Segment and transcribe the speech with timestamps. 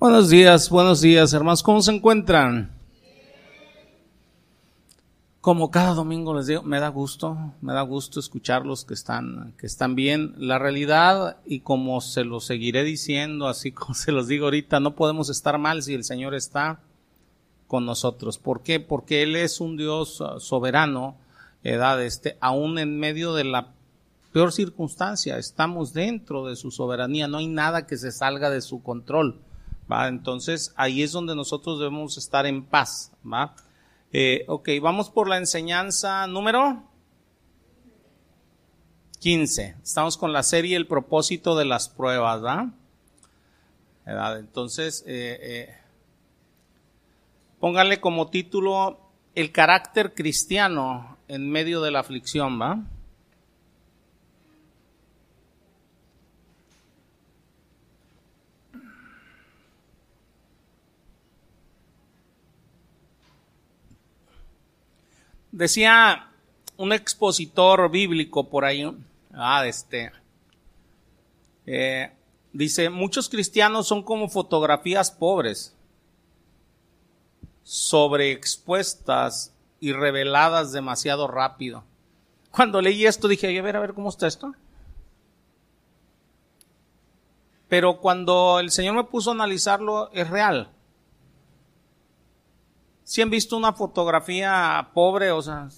[0.00, 1.64] Buenos días, buenos días, hermanos.
[1.64, 2.70] ¿Cómo se encuentran?
[5.40, 9.66] Como cada domingo les digo, me da gusto, me da gusto escucharlos que están, que
[9.66, 10.34] están bien.
[10.36, 14.94] La realidad, y como se lo seguiré diciendo, así como se los digo ahorita, no
[14.94, 16.78] podemos estar mal si el Señor está
[17.66, 18.38] con nosotros.
[18.38, 18.78] ¿Por qué?
[18.78, 21.16] Porque Él es un Dios uh, soberano,
[21.64, 23.72] edad, este, aún en medio de la
[24.32, 28.80] peor circunstancia, estamos dentro de su soberanía, no hay nada que se salga de su
[28.80, 29.40] control.
[29.90, 30.08] ¿Va?
[30.08, 33.12] Entonces ahí es donde nosotros debemos estar en paz.
[33.24, 33.54] ¿va?
[34.12, 36.82] Eh, ok, vamos por la enseñanza número
[39.20, 39.76] 15.
[39.82, 42.42] Estamos con la serie El propósito de las pruebas.
[42.42, 42.72] ¿va?
[44.38, 45.76] Entonces, eh, eh,
[47.60, 49.00] póngale como título
[49.34, 52.60] El carácter cristiano en medio de la aflicción.
[52.60, 52.84] ¿va?
[65.50, 66.30] Decía
[66.76, 68.84] un expositor bíblico por ahí,
[69.32, 70.12] ah, este,
[71.66, 72.12] eh,
[72.52, 75.74] dice, muchos cristianos son como fotografías pobres,
[77.64, 81.84] sobreexpuestas y reveladas demasiado rápido.
[82.50, 84.54] Cuando leí esto dije, a ver, a ver cómo está esto.
[87.68, 90.70] Pero cuando el Señor me puso a analizarlo, es real
[93.08, 95.70] si han visto una fotografía pobre, o sea,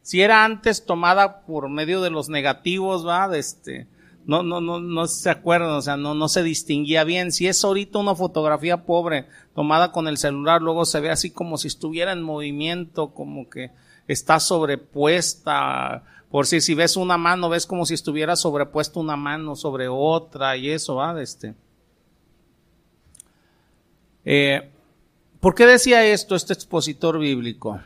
[0.00, 3.86] si era antes tomada por medio de los negativos, va, este,
[4.24, 7.32] no, no, no, no se acuerdan, o sea, no, no se distinguía bien.
[7.32, 11.58] Si es ahorita una fotografía pobre, tomada con el celular, luego se ve así como
[11.58, 13.70] si estuviera en movimiento, como que
[14.08, 16.02] está sobrepuesta.
[16.30, 20.56] Por si, si ves una mano, ves como si estuviera sobrepuesta una mano sobre otra
[20.56, 21.54] y eso, va, este.
[24.24, 24.70] Eh,
[25.44, 27.78] ¿Por qué decía esto este expositor bíblico?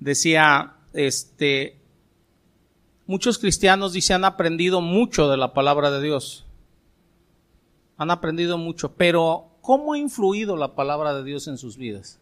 [0.00, 1.80] Decía, este,
[3.06, 6.44] muchos cristianos dicen han aprendido mucho de la palabra de Dios.
[7.96, 12.18] Han aprendido mucho, pero ¿cómo ha influido la palabra de Dios en sus vidas?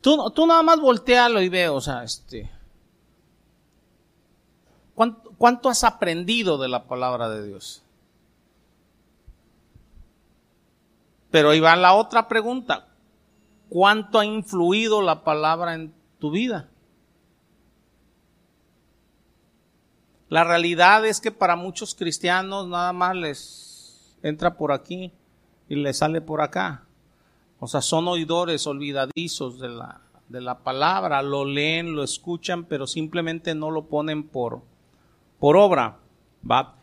[0.00, 2.50] Tú, tú nada más voltealo y ve, o sea, este,
[4.96, 7.84] ¿cuánto, ¿cuánto has aprendido de la palabra de Dios?
[11.30, 12.88] Pero ahí va la otra pregunta.
[13.68, 16.68] ¿Cuánto ha influido la palabra en tu vida?
[20.28, 25.12] La realidad es que para muchos cristianos nada más les entra por aquí
[25.68, 26.84] y les sale por acá.
[27.58, 32.86] O sea, son oidores olvidadizos de la, de la palabra, lo leen, lo escuchan, pero
[32.86, 34.62] simplemente no lo ponen por,
[35.38, 35.98] por obra.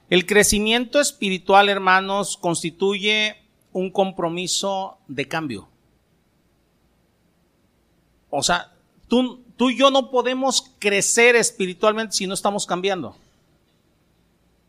[0.09, 3.46] El crecimiento espiritual, hermanos, constituye
[3.77, 5.67] un compromiso de cambio.
[8.31, 8.73] O sea,
[9.07, 13.15] tú, tú y yo no podemos crecer espiritualmente si no estamos cambiando.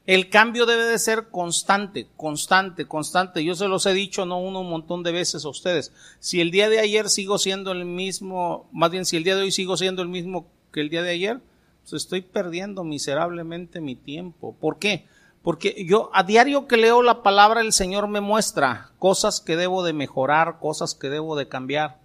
[0.04, 3.42] El cambio debe de ser constante, constante, constante.
[3.44, 5.92] Yo se los he dicho no uno un montón de veces a ustedes.
[6.20, 9.42] Si el día de ayer sigo siendo el mismo, más bien si el día de
[9.42, 11.40] hoy sigo siendo el mismo que el día de ayer,
[11.80, 14.54] pues estoy perdiendo miserablemente mi tiempo.
[14.60, 15.06] ¿Por qué?
[15.42, 19.82] Porque yo a diario que leo la palabra el Señor me muestra cosas que debo
[19.82, 21.98] de mejorar, cosas que debo de cambiar,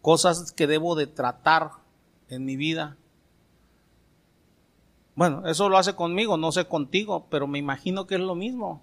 [0.00, 1.72] cosas que debo de tratar
[2.28, 2.96] en mi vida.
[5.14, 8.82] Bueno, eso lo hace conmigo, no sé contigo, pero me imagino que es lo mismo.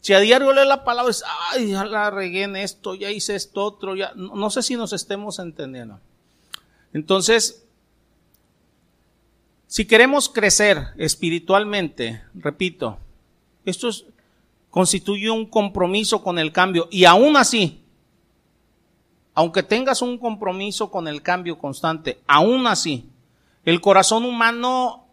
[0.00, 3.36] Si a diario leo la palabra, es, ay, ya la regué en esto, ya hice
[3.36, 6.00] esto otro, ya, no sé si nos estemos entendiendo.
[6.92, 7.61] Entonces,
[9.72, 12.98] si queremos crecer espiritualmente, repito,
[13.64, 13.88] esto
[14.68, 17.82] constituye un compromiso con el cambio y aún así,
[19.32, 23.08] aunque tengas un compromiso con el cambio constante, aún así,
[23.64, 25.06] el corazón humano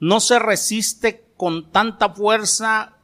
[0.00, 2.94] no se resiste con tanta fuerza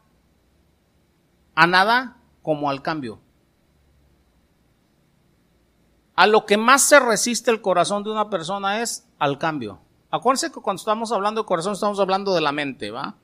[1.55, 3.21] a nada como al cambio.
[6.17, 9.79] A lo que más se resiste el corazón de una persona es al cambio.
[10.11, 13.17] Acuérdense que cuando estamos hablando de corazón estamos hablando de la mente, ¿va?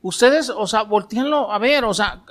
[0.00, 2.24] Ustedes, o sea, volteenlo a ver, o sea,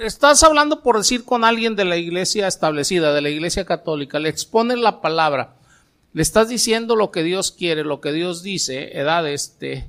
[0.00, 4.28] estás hablando por decir con alguien de la iglesia establecida, de la iglesia católica, le
[4.28, 5.54] expones la palabra,
[6.12, 9.88] le estás diciendo lo que Dios quiere, lo que Dios dice, edad este,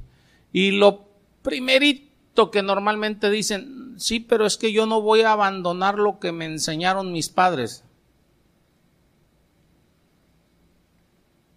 [0.54, 1.08] y lo
[1.42, 6.32] primerito que normalmente dicen, sí, pero es que yo no voy a abandonar lo que
[6.32, 7.85] me enseñaron mis padres.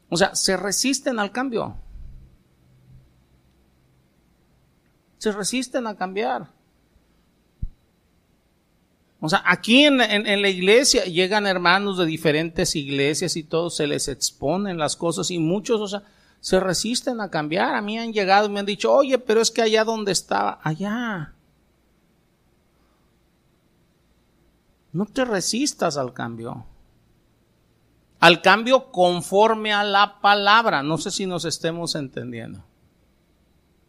[0.08, 1.76] O sea, se resisten al cambio.
[5.18, 6.48] Se resisten a cambiar.
[9.20, 14.06] O sea, aquí en, la iglesia llegan hermanos de diferentes iglesias y todos se les
[14.06, 16.04] exponen las cosas y muchos, o sea,
[16.40, 17.74] se resisten a cambiar.
[17.74, 20.60] A mí han llegado y me han dicho, oye, pero es que allá donde estaba,
[20.62, 21.34] allá.
[24.92, 26.64] No te resistas al cambio.
[28.20, 30.82] Al cambio conforme a la palabra.
[30.82, 32.64] No sé si nos estemos entendiendo.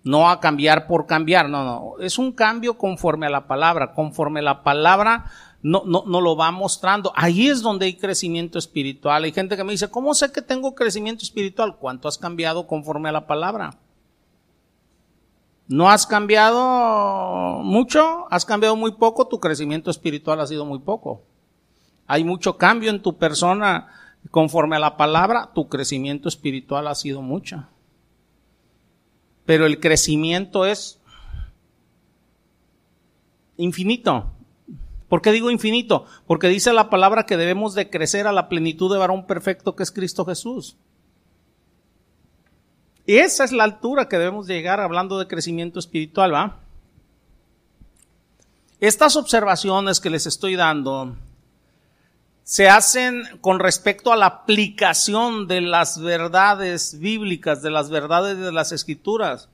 [0.04, 1.94] No a cambiar por cambiar, no, no.
[2.00, 3.94] Es un cambio conforme a la palabra.
[3.94, 5.26] Conforme la palabra
[5.62, 7.12] no, no, no lo va mostrando.
[7.16, 9.24] Ahí es donde hay crecimiento espiritual.
[9.24, 11.78] Hay gente que me dice, ¿cómo sé que tengo crecimiento espiritual?
[11.78, 13.78] ¿Cuánto has cambiado conforme a la palabra?
[15.68, 18.26] ¿No has cambiado mucho?
[18.32, 19.28] ¿Has cambiado muy poco?
[19.28, 21.24] Tu crecimiento espiritual ha sido muy poco.
[22.08, 23.88] Hay mucho cambio en tu persona
[24.32, 27.68] conforme a la palabra, tu crecimiento espiritual ha sido mucho.
[29.46, 31.00] Pero el crecimiento es
[33.58, 34.32] infinito.
[35.08, 36.06] ¿Por qué digo infinito?
[36.28, 39.84] Porque dice la palabra que debemos de crecer a la plenitud de varón perfecto que
[39.84, 40.78] es Cristo Jesús.
[43.08, 46.60] Y esa es la altura que debemos llegar hablando de crecimiento espiritual, ¿va?
[48.80, 51.18] Estas observaciones que les estoy dando
[52.50, 58.52] se hacen con respecto a la aplicación de las verdades bíblicas, de las verdades de
[58.52, 59.50] las escrituras.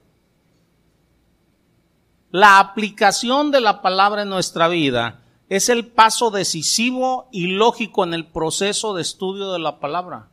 [2.32, 5.20] La aplicación de la palabra en nuestra vida
[5.50, 10.30] es el paso decisivo y lógico en el proceso de estudio de la palabra.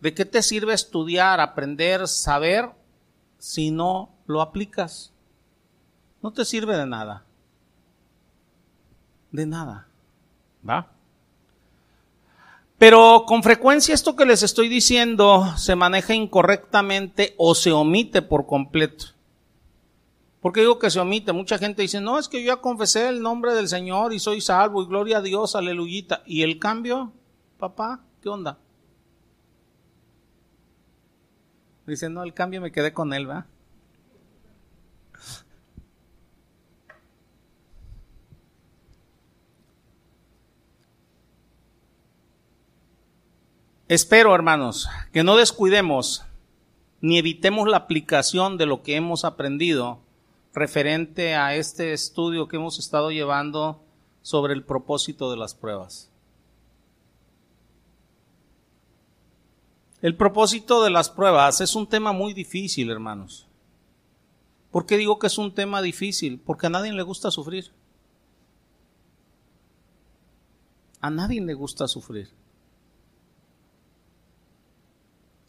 [0.00, 2.68] ¿De qué te sirve estudiar, aprender, saber
[3.38, 5.10] si no lo aplicas?
[6.20, 7.24] No te sirve de nada.
[9.32, 9.86] De nada.
[10.68, 10.99] ¿Va?
[12.80, 18.46] Pero con frecuencia esto que les estoy diciendo se maneja incorrectamente o se omite por
[18.46, 19.04] completo.
[20.40, 21.34] ¿Por qué digo que se omite?
[21.34, 24.40] Mucha gente dice, no, es que yo ya confesé el nombre del Señor y soy
[24.40, 26.22] salvo y gloria a Dios, aleluyita.
[26.24, 27.12] ¿Y el cambio,
[27.58, 28.00] papá?
[28.22, 28.56] ¿Qué onda?
[31.86, 33.46] Dice, no, el cambio me quedé con él, ¿va?
[43.90, 46.24] Espero, hermanos, que no descuidemos
[47.00, 49.98] ni evitemos la aplicación de lo que hemos aprendido
[50.54, 53.82] referente a este estudio que hemos estado llevando
[54.22, 56.08] sobre el propósito de las pruebas.
[60.02, 63.48] El propósito de las pruebas es un tema muy difícil, hermanos.
[64.70, 66.38] ¿Por qué digo que es un tema difícil?
[66.38, 67.72] Porque a nadie le gusta sufrir.
[71.00, 72.38] A nadie le gusta sufrir.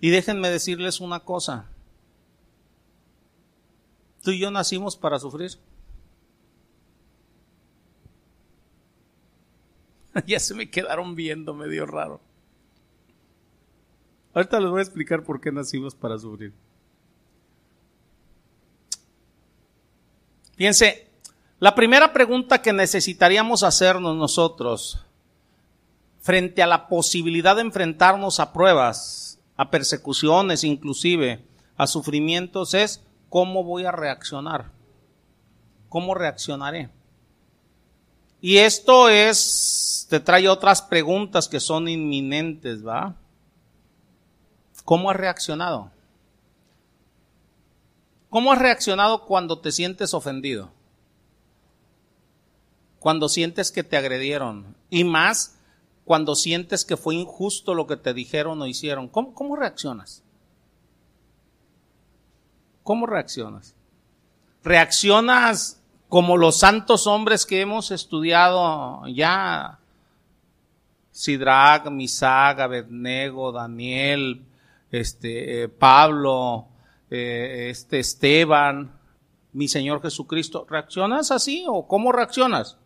[0.01, 1.68] Y déjenme decirles una cosa.
[4.24, 5.51] Tú y yo nacimos para sufrir.
[10.27, 12.19] ya se me quedaron viendo medio raro.
[14.33, 16.54] Ahorita les voy a explicar por qué nacimos para sufrir.
[20.56, 21.07] Fíjense,
[21.59, 25.06] la primera pregunta que necesitaríamos hacernos nosotros
[26.21, 29.31] frente a la posibilidad de enfrentarnos a pruebas,
[29.61, 31.45] a persecuciones, inclusive
[31.77, 34.71] a sufrimientos, es cómo voy a reaccionar.
[35.87, 36.89] ¿Cómo reaccionaré?
[38.41, 43.15] Y esto es, te trae otras preguntas que son inminentes, ¿va?
[44.83, 45.91] ¿Cómo has reaccionado?
[48.31, 50.71] ¿Cómo has reaccionado cuando te sientes ofendido?
[52.99, 54.75] Cuando sientes que te agredieron.
[54.89, 55.56] Y más
[56.05, 59.07] cuando sientes que fue injusto lo que te dijeron o hicieron.
[59.07, 60.23] ¿Cómo, reaccionas?
[62.83, 63.75] ¿Cómo reaccionas?
[64.63, 69.79] ¿Reaccionas como los santos hombres que hemos estudiado ya?
[71.11, 74.43] Sidrach, Misag, Abednego, Daniel,
[74.91, 76.67] este, eh, Pablo,
[77.09, 78.97] eh, este, Esteban,
[79.53, 80.65] mi Señor Jesucristo.
[80.69, 82.77] ¿Reaccionas así o cómo reaccionas?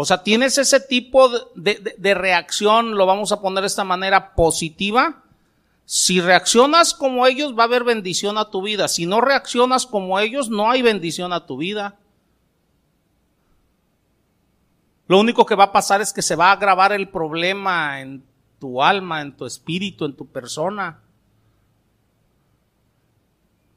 [0.00, 4.34] O sea, ¿tienes ese tipo de, de, reacción, lo vamos a poner de esta manera,
[4.34, 5.24] positiva?
[5.84, 8.88] Si reaccionas como ellos, va a haber bendición a tu vida.
[8.88, 11.98] Si no reaccionas como ellos, no hay bendición a tu vida.
[15.06, 18.24] Lo único que va a pasar es que se va a agravar el problema en
[18.58, 21.02] tu alma, en tu espíritu, en tu persona.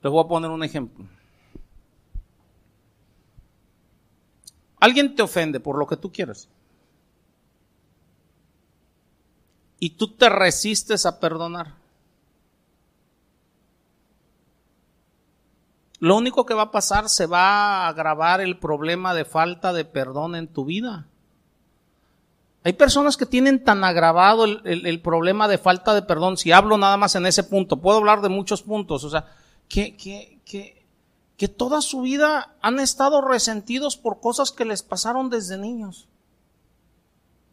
[0.01, 1.03] Les voy a poner un ejemplo.
[4.83, 6.49] Alguien te ofende por lo que tú quieres.
[9.79, 11.75] Y tú te resistes a perdonar.
[16.03, 19.85] lo único que va a pasar, se va a agravar el problema de falta de
[19.85, 21.07] perdón en tu vida.
[22.65, 26.97] Hay personas que tienen tan agravado el, problema de falta de perdón, si hablo nada
[26.97, 29.27] más en ese punto, puedo hablar de muchos puntos, o sea,
[29.69, 30.32] que, que,
[31.43, 36.07] que toda su vida han estado resentidos por cosas que les pasaron desde niños.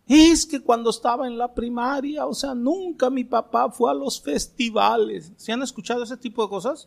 [0.06, 4.23] Es que cuando estaba en la primaria, o sea, nunca mi papá fue a los
[4.23, 5.32] festivales.
[5.37, 6.87] ¿Se han escuchado ese tipo de cosas?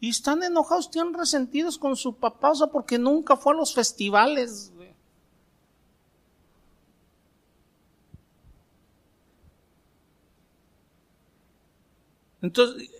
[0.00, 3.72] Y están enojados, están resentidos con su papá, o sea, porque nunca fue a los
[3.72, 4.70] festivales.
[12.42, 12.90] Entonces,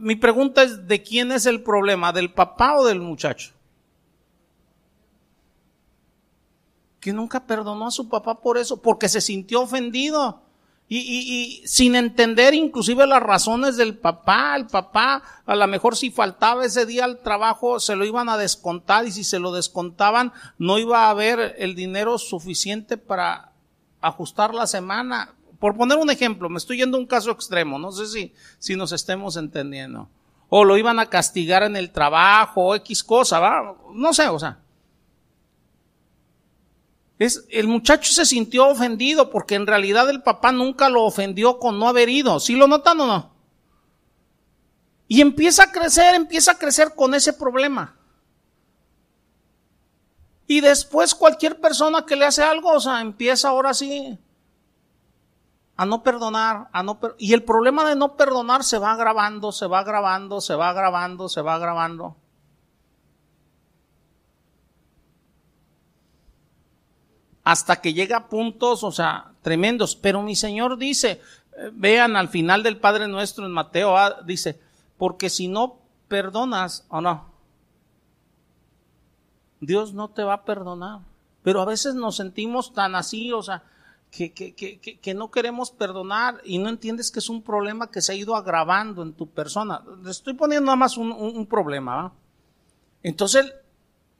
[0.00, 2.12] mi pregunta es, ¿de quién es el problema?
[2.12, 3.52] ¿Del papá o del muchacho?
[6.98, 10.42] Que nunca perdonó a su papá por eso, porque se sintió ofendido.
[10.92, 16.64] Y, sin entender inclusive las razones del papá, el papá a lo mejor si faltaba
[16.64, 20.78] ese día al trabajo se lo iban a descontar y si se lo descontaban no
[20.78, 23.52] iba a haber el dinero suficiente para
[24.00, 25.36] ajustar la semana.
[25.60, 28.76] Por poner un ejemplo, me estoy yendo a un caso extremo, no sé si, si
[28.76, 30.08] nos estemos entendiendo.
[30.48, 33.76] O lo iban a castigar en el trabajo, o X cosa, ¿va?
[33.94, 34.58] No sé, o sea.
[37.18, 41.78] Es, el muchacho se sintió ofendido porque en realidad el papá nunca lo ofendió con
[41.78, 42.40] no haber ido.
[42.40, 43.34] ¿Sí lo notan o no?
[45.06, 47.96] Y empieza a crecer, empieza a crecer con ese problema.
[50.46, 54.18] Y después cualquier persona que le hace algo, o sea, empieza ahora sí
[55.80, 59.66] a no perdonar, a no y el problema de no perdonar se va agravando, se
[59.66, 62.16] va agravando, se va agravando, se va agravando.
[67.42, 69.96] hasta que llega a puntos, o sea, tremendos.
[69.96, 71.22] Pero mi Señor dice,
[71.56, 74.60] eh, vean al final del Padre Nuestro en Mateo, ah, dice,
[74.98, 77.32] porque si no perdonas o no,
[79.60, 81.00] Dios no te va a perdonar.
[81.42, 83.64] Pero a veces nos sentimos tan así, o sea,
[84.10, 88.02] que, que, que, que, no queremos perdonar y no entiendes que es un problema que
[88.02, 89.84] se ha ido agravando en tu persona.
[90.02, 92.12] Le estoy poniendo nada más un, un, problema.
[93.02, 93.54] Entonces,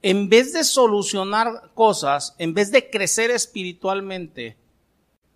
[0.02, 4.56] en vez de solucionar cosas, en vez de crecer espiritualmente,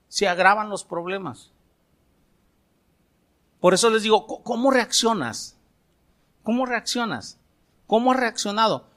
[0.09, 1.51] se agravan los problemas.
[3.59, 5.59] Por eso les digo, ¿cómo reaccionas?
[6.45, 7.41] ¿Cómo reaccionas?
[7.87, 8.94] ¿Cómo has reaccionado?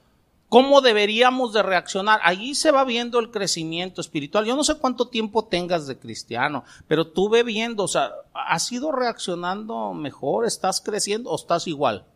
[0.48, 2.20] ¿Cómo deberíamos de reaccionar?
[2.22, 4.46] Allí se va viendo el crecimiento espiritual.
[4.46, 8.72] Yo no sé cuánto tiempo tengas de cristiano, pero tú ve viendo, o sea, ¿has
[8.72, 10.46] ido reaccionando mejor?
[10.46, 12.06] ¿Estás creciendo o estás igual?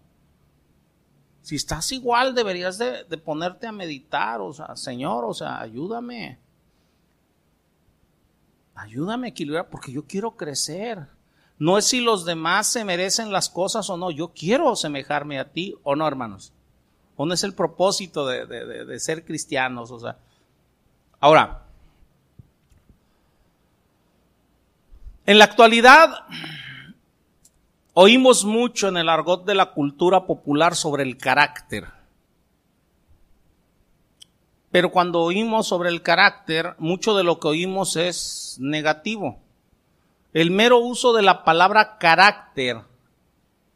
[1.43, 6.39] Si estás igual, deberías de, ponerte a meditar, o sea, Señor, o sea, ayúdame.
[8.75, 11.07] Ayúdame a equilibrar, porque yo quiero crecer.
[11.59, 15.53] No es si los demás se merecen las cosas o no, yo quiero semejarme a
[15.53, 16.55] ti o no, hermanos.
[17.17, 20.17] O no es el propósito de, de ser cristianos, o sea.
[21.21, 21.67] Ahora,
[25.27, 26.27] en la actualidad,
[27.95, 31.89] Oímos mucho en el argot de la cultura popular sobre el carácter.
[34.71, 39.41] Pero cuando oímos sobre el carácter, mucho de lo que oímos es negativo.
[40.33, 42.79] El mero uso de la palabra carácter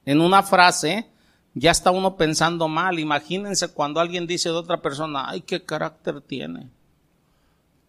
[0.06, 1.10] en una frase,
[1.58, 2.98] ya está uno pensando mal.
[2.98, 6.68] Imagínense cuando alguien dice de otra persona, ay, qué carácter tiene.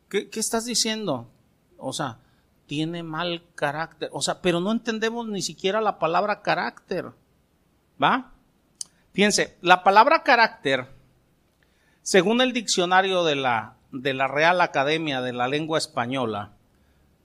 [0.09, 1.29] ¿Qué, estás diciendo?
[1.77, 2.19] O sea,
[2.65, 4.09] tiene mal carácter.
[4.13, 7.11] O sea, pero no entendemos ni siquiera la palabra carácter.
[8.01, 8.31] ¿Va?
[9.11, 10.87] Fíjense, la palabra carácter,
[12.03, 16.53] según el diccionario de la, de la Real Academia de la Lengua Española,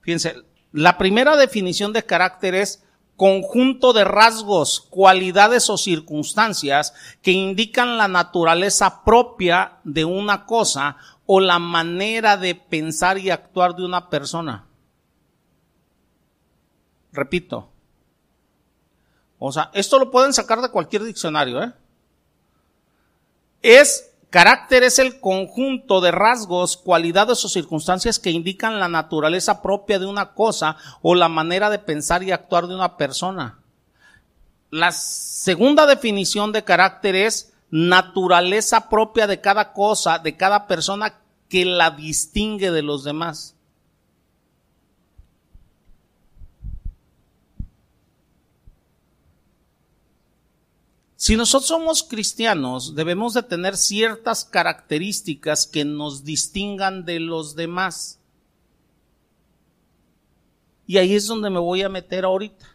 [0.01, 0.35] fíjense,
[0.73, 2.83] la primera definición de carácter es
[3.23, 11.39] conjunto de rasgos, cualidades o circunstancias que indican la naturaleza propia de una cosa o
[11.39, 14.65] la manera de pensar y actuar de una persona.
[17.13, 17.71] Repito.
[19.39, 21.71] O sea, esto lo pueden sacar de cualquier diccionario, ¿eh?
[23.61, 29.99] Es, carácter es el conjunto de rasgos, cualidades o circunstancias que indican la naturaleza propia
[29.99, 33.59] de una cosa o la manera de pensar y actuar de una persona.
[34.71, 41.13] La segunda definición de carácter es naturaleza propia de cada cosa, de cada persona
[41.47, 43.55] que la distingue de los demás.
[51.23, 58.19] Si nosotros somos cristianos, debemos de tener ciertas características que nos distingan de los demás.
[60.85, 62.65] Y ahí es donde me voy a meter ahorita.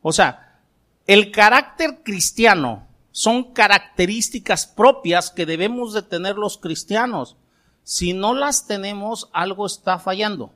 [0.00, 0.58] O sea,
[1.06, 7.36] el carácter cristiano, son características propias que debemos de tener los cristianos.
[7.82, 10.50] Si no las tenemos, algo está fallando.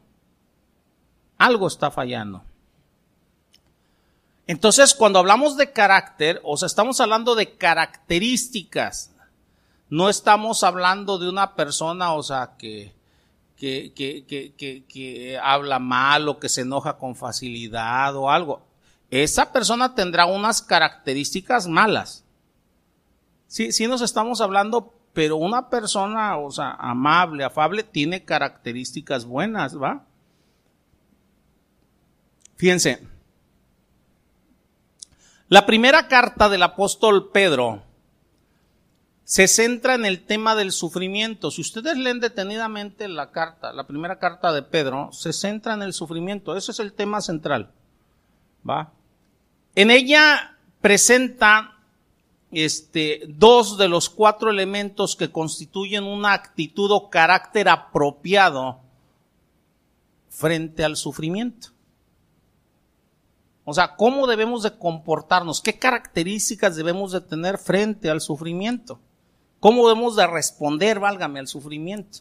[1.37, 2.43] Algo está fallando.
[4.51, 9.13] Entonces, cuando hablamos de carácter, o sea, estamos hablando de características.
[9.89, 12.93] No estamos hablando de una persona, o sea, que,
[13.57, 18.67] que, que, que, habla mal o que se enoja con facilidad o algo.
[19.09, 22.25] Esa persona tendrá unas características malas.
[23.47, 29.81] Sí, sí nos estamos hablando, pero una persona, o sea, amable, afable, tiene características buenas,
[29.81, 30.07] ¿va?
[32.57, 33.10] Fíjense,
[35.51, 37.83] la primera carta del apóstol Pedro
[39.25, 41.51] se centra en el tema del sufrimiento.
[41.51, 45.93] Si ustedes leen detenidamente la carta, la primera carta de Pedro, se centra en el
[45.93, 46.57] sufrimiento.
[46.57, 47.73] Ese es el tema central.
[48.69, 48.93] ¿Va?
[49.75, 51.79] En ella presenta
[52.53, 58.79] este, dos de los cuatro elementos que constituyen una actitud o carácter apropiado
[60.29, 61.71] frente al sufrimiento.
[63.65, 65.61] O sea, ¿cómo debemos de comportarnos?
[65.61, 69.01] ¿Qué características debemos de tener frente al sufrimiento?
[69.61, 72.21] ¿Cómo debemos de responder, válgame, al sufrimiento?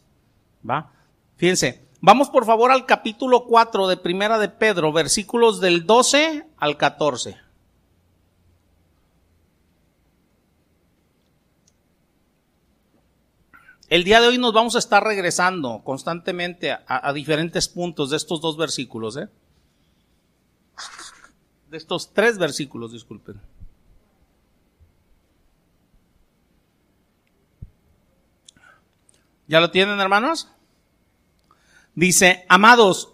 [0.70, 0.92] ¿Va?
[1.38, 6.78] Fíjense, vamos por favor al capítulo 4 de Primera de Pedro, versículos del 12 al
[6.78, 7.38] 14.
[13.88, 18.18] El día de hoy nos vamos a estar regresando constantemente a, a diferentes puntos de
[18.18, 19.30] estos dos versículos, ¿eh?
[21.70, 23.40] De estos tres versículos, disculpen.
[29.48, 30.48] ¿Ya lo tienen, hermanos?
[31.96, 33.14] Dice, amados,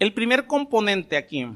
[0.00, 1.46] El primer componente aquí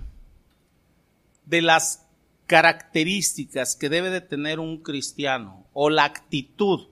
[1.47, 2.07] de las
[2.47, 6.89] características que debe de tener un cristiano o la actitud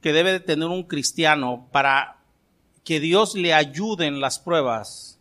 [0.00, 2.18] que debe de tener un cristiano para
[2.84, 5.18] que Dios le ayude en las pruebas,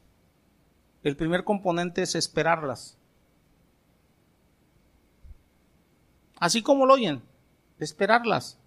[1.01, 2.95] el primer componente es esperarlas.
[6.39, 7.23] Así como lo oyen,
[7.79, 8.59] esperarlas.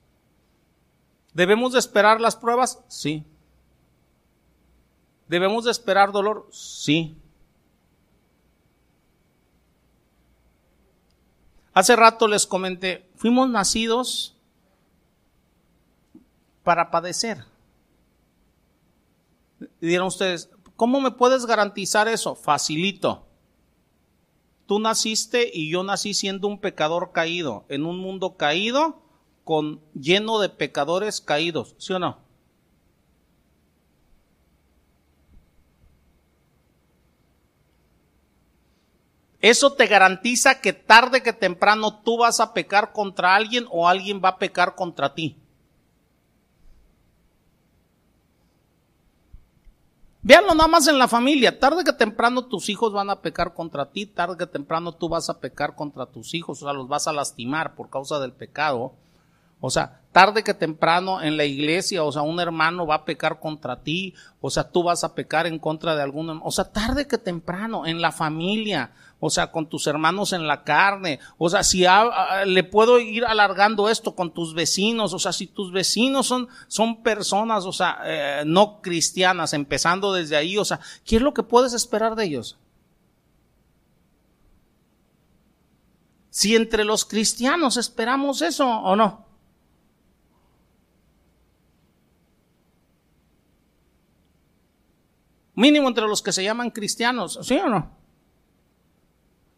[1.33, 2.83] ¿Debemos de esperar las pruebas?
[2.89, 3.25] Sí.
[5.31, 6.49] ¿Debemos de esperar dolor?
[6.51, 7.17] Sí.
[11.73, 14.37] Hace rato les comenté, fuimos nacidos
[16.65, 17.45] para padecer.
[19.81, 22.35] Dieron ustedes, ¿cómo me puedes garantizar eso?
[22.35, 23.29] Facilito.
[24.67, 29.01] Tú naciste y yo nací siendo un pecador caído, en un mundo caído,
[29.45, 32.30] con lleno de pecadores caídos, ¿sí o no?
[39.41, 44.21] Eso te garantiza que tarde que temprano tú vas a pecar contra alguien o alguien
[44.23, 45.37] va a pecar contra ti.
[50.23, 51.59] Véanlo nada más en la familia.
[51.59, 55.31] Tarde que temprano tus hijos van a pecar contra ti, tarde que temprano tú vas
[55.31, 58.93] a pecar contra tus hijos, o sea, los vas a lastimar por causa del pecado.
[59.63, 63.41] O sea, tarde que temprano en la iglesia, o sea, un hermano va a pecar
[63.41, 67.07] contra ti, o sea, tú vas a pecar en contra de alguno, o sea, tarde
[67.07, 71.63] que temprano en la familia, o sea, con tus hermanos en la carne, o sea,
[71.63, 71.85] si
[72.47, 77.03] le puedo ir alargando esto con tus vecinos, o sea, si tus vecinos son, son
[77.03, 81.43] personas, o sea, eh, no cristianas, empezando desde ahí, o sea, ¿qué es lo que
[81.43, 82.59] puedes esperar de ellos?
[86.31, 89.27] Si entre los cristianos esperamos eso o no.
[95.55, 98.00] Mínimo entre los que se llaman cristianos, ¿sí o no?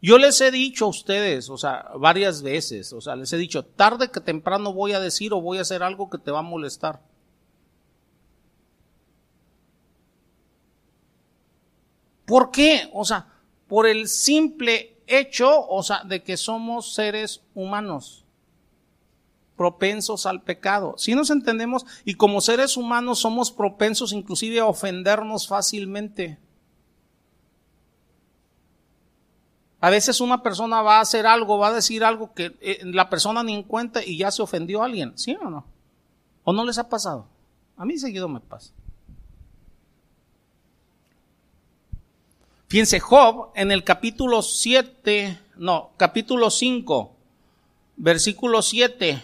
[0.03, 3.63] Yo les he dicho a ustedes, o sea, varias veces, o sea, les he dicho,
[3.63, 6.41] tarde que temprano voy a decir o voy a hacer algo que te va a
[6.41, 6.99] molestar.
[12.25, 12.89] ¿Por qué?
[12.91, 13.27] O sea,
[13.69, 18.25] por el simple hecho, o sea, de que somos seres humanos
[19.55, 20.95] propensos al pecado.
[20.97, 26.39] Si nos entendemos, y como seres humanos somos propensos inclusive a ofendernos fácilmente.
[29.83, 33.09] A veces una persona va a hacer algo, va a decir algo que eh, la
[33.09, 35.65] persona ni en cuenta y ya se ofendió a alguien, ¿sí o no?
[36.45, 37.27] ¿O no les ha pasado?
[37.75, 38.71] A mí seguido me pasa.
[42.69, 47.11] Fíjense, Job en el capítulo 7, no, capítulo 5,
[47.97, 49.21] versículo 7.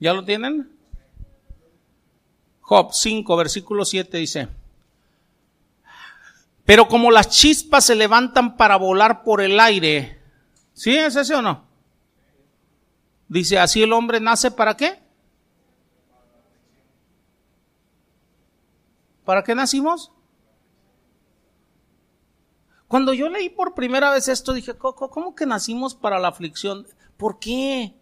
[0.00, 0.70] ¿Ya lo tienen?
[2.60, 4.48] Job 5, versículo 7 dice,
[6.64, 10.20] pero como las chispas se levantan para volar por el aire,
[10.74, 11.64] ¿sí es ese o no?
[13.26, 15.02] Dice, así el hombre nace para qué?
[19.24, 20.12] ¿Para qué nacimos?
[22.86, 26.86] Cuando yo leí por primera vez esto, dije, ¿cómo que nacimos para la aflicción?
[27.16, 27.97] ¿Por qué?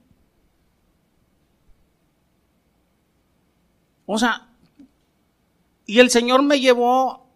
[4.07, 4.49] O sea,
[5.85, 7.27] y el Señor me llevó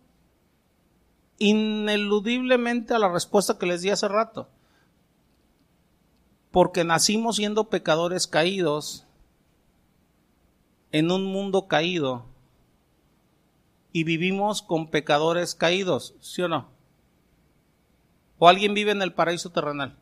[1.39, 4.49] ineludiblemente a la respuesta que les di hace rato.
[6.51, 9.07] Porque nacimos siendo pecadores caídos
[10.93, 12.27] en un mundo caído
[13.93, 16.69] y vivimos con pecadores caídos, ¿sí o no?
[18.39, 20.00] ¿O alguien vive en el paraíso terrenal?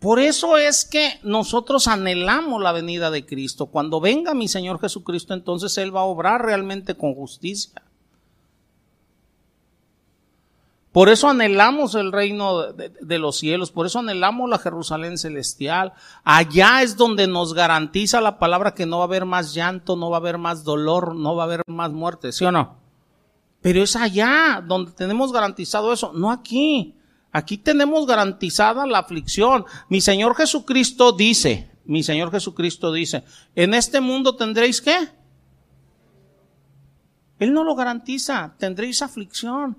[0.00, 3.66] Por eso es que nosotros anhelamos la venida de Cristo.
[3.66, 7.82] Cuando venga mi Señor Jesucristo, entonces Él va a obrar realmente con justicia.
[10.90, 15.92] Por eso anhelamos el reino de, los cielos, por eso anhelamos la Jerusalén celestial.
[16.24, 20.10] Allá es donde nos garantiza la palabra que no va a haber más llanto, no
[20.10, 22.78] va a haber más dolor, no va a haber más muerte, ¿sí o no?
[23.60, 26.96] Pero es allá donde tenemos garantizado eso, no aquí.
[27.32, 29.64] Aquí tenemos garantizada la aflicción.
[29.88, 35.08] Mi Señor Jesucristo dice, mi Señor Jesucristo dice, en este mundo tendréis qué?
[37.38, 39.76] Él no lo garantiza, tendréis aflicción.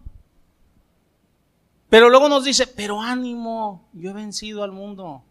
[1.90, 5.24] Pero luego nos dice, pero ánimo, yo he vencido al mundo.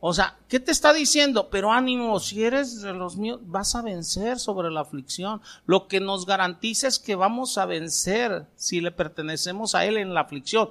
[0.00, 1.48] O sea, ¿qué te está diciendo?
[1.50, 5.40] Pero ánimo, si eres de los míos, vas a vencer sobre la aflicción.
[5.66, 10.14] Lo que nos garantiza es que vamos a vencer si le pertenecemos a Él en
[10.14, 10.70] la aflicción.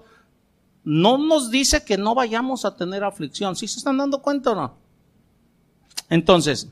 [0.86, 3.58] No nos dice que no vayamos a tener aflicción.
[3.58, 4.78] ¿Sí se están dando cuenta o no?
[6.10, 6.70] Entonces,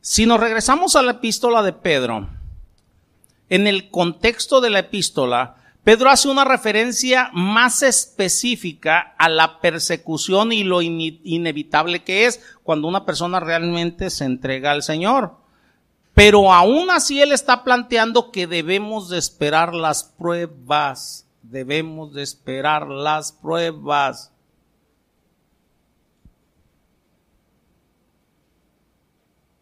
[0.00, 2.28] si nos regresamos a la epístola de Pedro,
[3.48, 10.50] en el contexto de la epístola, Pedro hace una referencia más específica a la persecución
[10.50, 15.36] y lo inevitable que es cuando una persona realmente se entrega al Señor.
[16.12, 22.88] Pero aún así él está planteando que debemos de esperar las pruebas, debemos de esperar
[22.88, 24.32] las pruebas.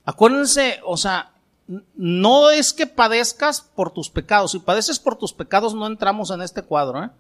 [0.07, 1.34] Acuérdense, o sea,
[1.67, 4.53] no es que padezcas por tus pecados.
[4.53, 7.05] Si padeces por tus pecados, no entramos en este cuadro.
[7.05, 7.11] ¿eh?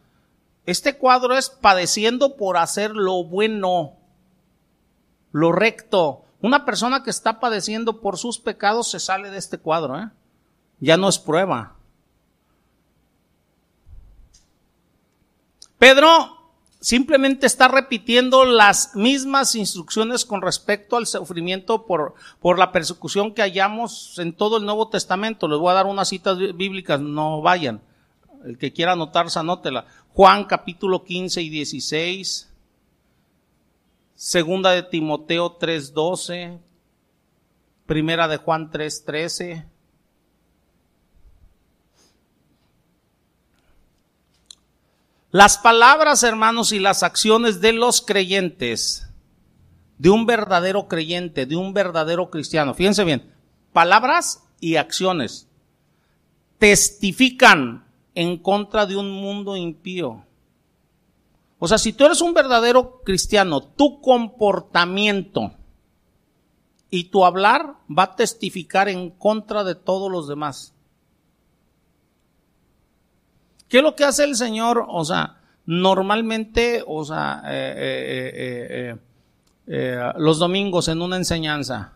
[0.67, 3.95] Este cuadro es padeciendo por hacer lo bueno,
[5.33, 6.25] lo recto.
[6.43, 9.99] Una persona que está padeciendo por sus pecados se sale de este cuadro.
[9.99, 10.11] ¿eh?
[10.81, 11.77] Ya no es prueba.
[15.79, 16.44] Pedro
[16.85, 23.41] simplemente está repitiendo las mismas instrucciones con respecto al sufrimiento por, por la persecución que
[23.41, 25.49] hallamos en todo el Nuevo Testamento.
[25.49, 27.81] Les voy a dar unas citas bíblicas, no vayan.
[28.45, 29.87] El que quiera anotarse, anótela.
[30.13, 32.53] Juan capítulo 15 y 16.
[34.15, 36.59] Segunda de Timoteo 3.12.
[37.87, 39.65] Primera de Juan 3.13.
[45.35, 49.09] Las palabras, hermanos, y las acciones de los creyentes,
[49.99, 53.35] de un verdadero creyente, de un verdadero cristiano, fíjense bien,
[53.73, 55.49] palabras y acciones
[56.59, 60.25] testifican en contra de un mundo impío.
[61.59, 65.53] O sea, si tú eres un verdadero cristiano, tu comportamiento
[66.91, 70.74] y tu hablar va a testificar en contra de todos los demás.
[73.75, 74.87] ¿Qué es lo que hace el Señor?
[74.89, 78.99] O sea, normalmente, o sea, eh, eh,
[79.67, 81.95] eh, los domingos en una enseñanza,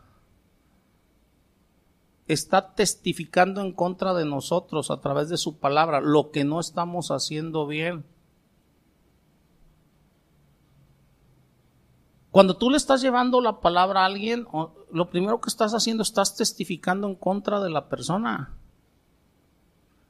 [2.26, 7.12] está testificando en contra de nosotros a través de su palabra lo que no estamos
[7.12, 8.04] haciendo bien.
[12.32, 14.48] Cuando tú le estás llevando la palabra a alguien,
[14.90, 18.58] lo primero que estás haciendo, estás testificando en contra de la persona.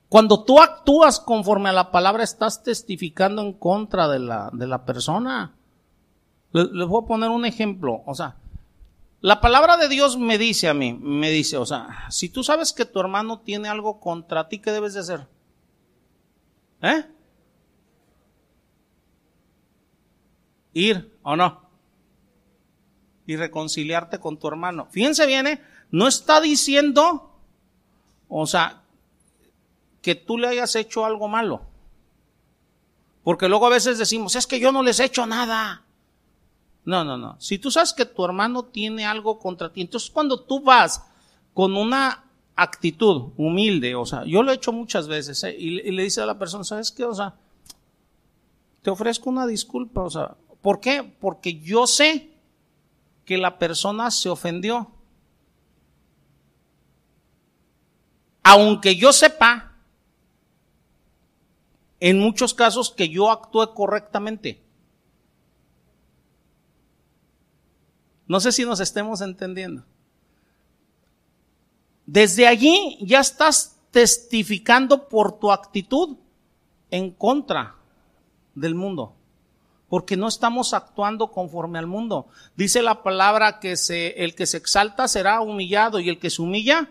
[0.08, 4.84] Cuando tú actúas conforme a la palabra, estás testificando en contra de la, de la
[4.84, 5.54] persona.
[6.52, 8.02] Les, voy a poner un ejemplo.
[8.06, 8.36] O sea,
[9.20, 12.72] la palabra de Dios me dice a mí, me dice, o sea, si tú sabes
[12.72, 15.28] que tu hermano tiene algo contra ti, ¿qué debes de hacer?
[16.80, 17.04] ¿Eh?
[20.72, 21.68] Ir o no.
[23.26, 24.86] Y reconciliarte con tu hermano.
[24.90, 25.60] Fíjense bien, ¿eh?
[25.90, 27.30] no está diciendo,
[28.28, 28.84] o sea,
[30.02, 31.62] que tú le hayas hecho algo malo.
[33.24, 35.84] Porque luego a veces decimos, es que yo no les he hecho nada.
[36.84, 37.36] No, no, no.
[37.38, 41.04] Si tú sabes que tu hermano tiene algo contra ti, entonces cuando tú vas
[41.52, 42.24] con una
[42.56, 45.54] actitud humilde, o sea, yo lo he hecho muchas veces, ¿eh?
[45.58, 47.04] y, y, le dice a la persona, ¿sabes qué?
[47.04, 47.34] O sea,
[48.82, 51.02] te ofrezco una disculpa, o sea, ¿por qué?
[51.20, 52.30] Porque yo sé
[53.24, 54.90] que la persona se ofendió.
[58.42, 59.67] Aunque yo sepa,
[62.00, 64.62] en muchos casos, que yo actúe correctamente.
[68.26, 69.84] No sé si nos estemos entendiendo.
[72.06, 76.16] Desde allí ya estás testificando por tu actitud
[76.90, 77.76] en contra
[78.54, 79.14] del mundo,
[79.88, 82.28] porque no estamos actuando conforme al mundo.
[82.56, 86.42] Dice la palabra que se, el que se exalta será humillado y el que se
[86.42, 86.90] humilla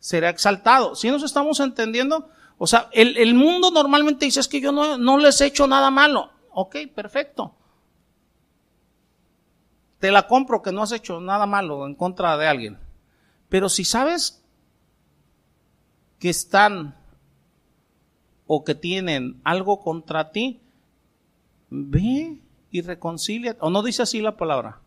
[0.00, 0.94] será exaltado.
[0.94, 2.30] ¿Sí nos estamos entendiendo?
[2.58, 5.66] O sea, el, el mundo normalmente dice es que yo no, no les he hecho
[5.66, 6.30] nada malo.
[6.52, 7.54] Ok, perfecto
[9.98, 12.78] te la compro que no has hecho nada malo en contra de alguien.
[13.48, 14.44] Pero si sabes
[16.18, 16.96] que están
[18.46, 20.60] o que tienen algo contra ti,
[21.68, 22.40] ve
[22.70, 23.56] y reconcilia.
[23.60, 24.80] ¿O no dice así la palabra?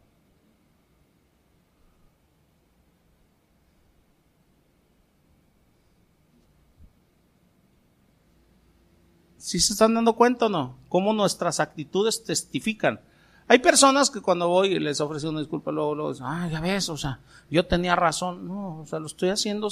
[9.41, 10.77] Si se están dando cuenta o no?
[10.87, 13.01] Cómo nuestras actitudes testifican.
[13.47, 16.61] Hay personas que cuando voy y les ofrezco una disculpa, luego, luego dicen, ah, ya
[16.61, 18.47] ves, o sea, yo tenía razón.
[18.47, 19.67] No, o sea, lo estoy haciendo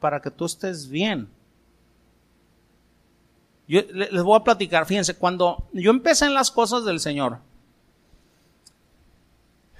[0.00, 1.28] para que tú estés bien.
[3.68, 7.40] Yo les voy a platicar, fíjense, cuando yo empecé en las cosas del Señor,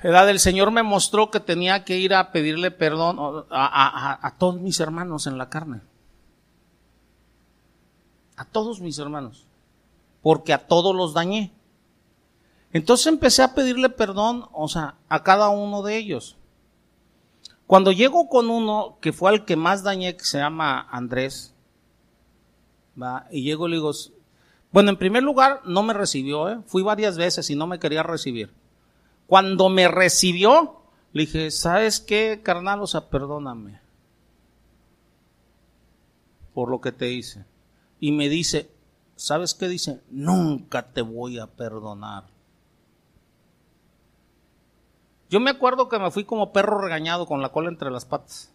[0.02, 4.60] edad el Señor me mostró que tenía que ir a pedirle perdón a, a todos
[4.60, 5.80] mis hermanos en la carne.
[8.36, 9.46] A todos mis hermanos.
[10.22, 11.52] Porque a todos los dañé.
[12.72, 16.36] Entonces empecé a pedirle perdón, o sea, a cada uno de ellos.
[17.66, 21.54] Cuando llego con uno que fue al que más dañé, que se llama Andrés,
[23.00, 23.92] va, y llego y le digo,
[24.72, 26.60] bueno, en primer lugar, no me recibió, ¿eh?
[26.66, 28.52] fui varias veces y no me quería recibir.
[29.26, 32.82] Cuando me recibió, le dije, ¿sabes qué, carnal?
[32.82, 33.80] O sea, perdóname
[36.52, 37.44] por lo que te hice.
[38.00, 38.70] Y me dice,
[39.16, 40.00] ¿sabes qué dice?
[40.10, 42.24] Nunca te voy a perdonar.
[45.28, 48.52] Yo me acuerdo que me fui como perro regañado con la cola entre las patas.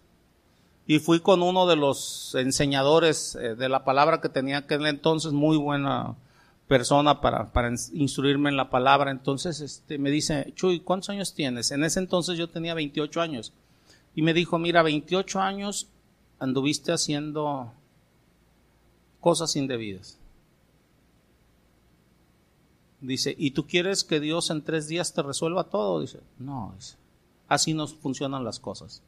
[0.88, 5.32] Y fui con uno de los enseñadores eh, de la palabra que tenía aquel entonces,
[5.32, 6.15] muy buena
[6.67, 9.12] persona para, para instruirme en la palabra.
[9.12, 11.71] Entonces este, me dice, Chuy, ¿cuántos años tienes?
[11.71, 13.54] En ese entonces yo tenía 28 años.
[14.15, 15.88] Y me dijo, mira, 28 años
[16.39, 17.73] anduviste haciendo
[19.22, 20.18] cosas indebidas.
[23.00, 26.02] Dice, ¿y tú quieres que Dios en tres días te resuelva todo?
[26.02, 26.76] Dice, no,
[27.48, 29.02] así no funcionan las cosas.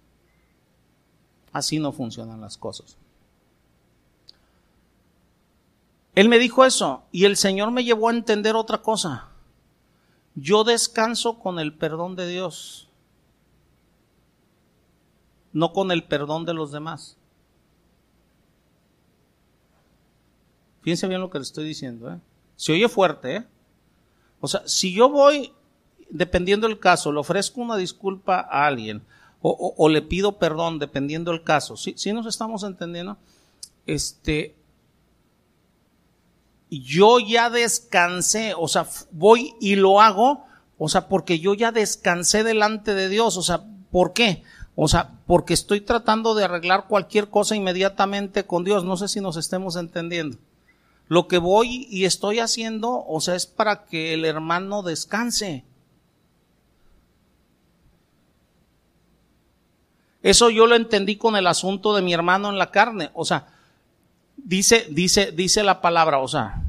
[1.51, 2.97] Así no funcionan las cosas.
[6.15, 9.29] Él me dijo eso y el Señor me llevó a entender otra cosa.
[10.35, 12.89] Yo descanso con el perdón de Dios,
[15.51, 17.17] no con el perdón de los demás.
[20.83, 22.11] Fíjense bien lo que le estoy diciendo.
[22.11, 22.19] ¿eh?
[22.55, 23.43] Se oye fuerte, ¿eh?
[24.41, 25.53] O sea, si yo voy,
[26.09, 29.01] dependiendo del caso, le ofrezco una disculpa a alguien
[29.45, 33.17] o, le pido perdón, dependiendo del caso, si ¿sí, nos estamos entendiendo?
[33.85, 34.55] Este,
[36.69, 40.45] yo ya descansé, o sea, voy y lo hago,
[40.77, 44.43] o sea, porque yo ya descansé delante de Dios, o sea, ¿por qué?
[44.75, 49.19] O sea, porque estoy tratando de arreglar cualquier cosa inmediatamente con Dios, no sé si
[49.19, 50.37] nos estemos entendiendo.
[51.07, 55.63] Lo que voy y estoy haciendo, o sea, es para que el hermano descanse.
[60.21, 63.11] Eso yo lo entendí con el asunto de mi hermano en la carne.
[63.13, 63.47] O sea,
[64.37, 66.63] dice, dice, dice la palabra, o sea,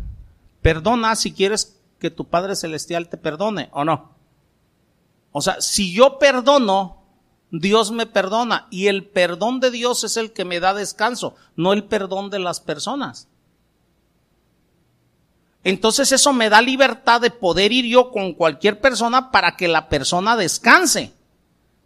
[0.61, 4.13] perdona si quieres que tu Padre Celestial te perdone o no.
[5.31, 7.03] O sea, si yo perdono,
[7.51, 11.73] Dios me perdona y el perdón de Dios es el que me da descanso, no
[11.73, 13.29] el perdón de las personas.
[15.65, 19.89] Entonces eso me da libertad de poder ir yo con cualquier persona para que la
[19.89, 21.15] persona descanse.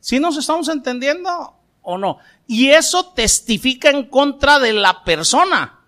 [0.00, 2.18] ¿Sí nos estamos entendiendo o no?
[2.48, 5.78] Y eso testifica en contra de la persona.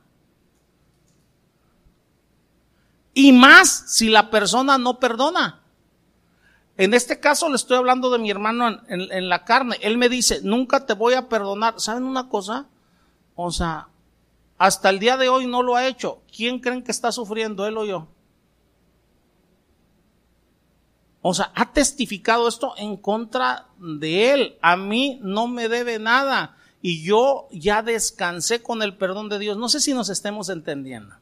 [3.12, 5.60] Y más si la persona no perdona.
[6.76, 9.78] En este caso le estoy hablando de mi hermano en, en, la carne.
[9.82, 11.74] Él me dice, nunca te voy a perdonar.
[11.78, 12.66] ¿Saben una cosa?
[13.34, 13.88] O sea,
[14.60, 16.22] hasta el día de hoy no lo ha hecho.
[16.30, 18.08] ¿Quién creen que está sufriendo, él o yo?
[21.22, 24.58] O sea, ha testificado esto en contra de él.
[24.60, 26.58] A mí no me debe nada.
[26.82, 29.56] Y yo ya descansé con el perdón de Dios.
[29.56, 31.14] No sé si nos estemos entendiendo.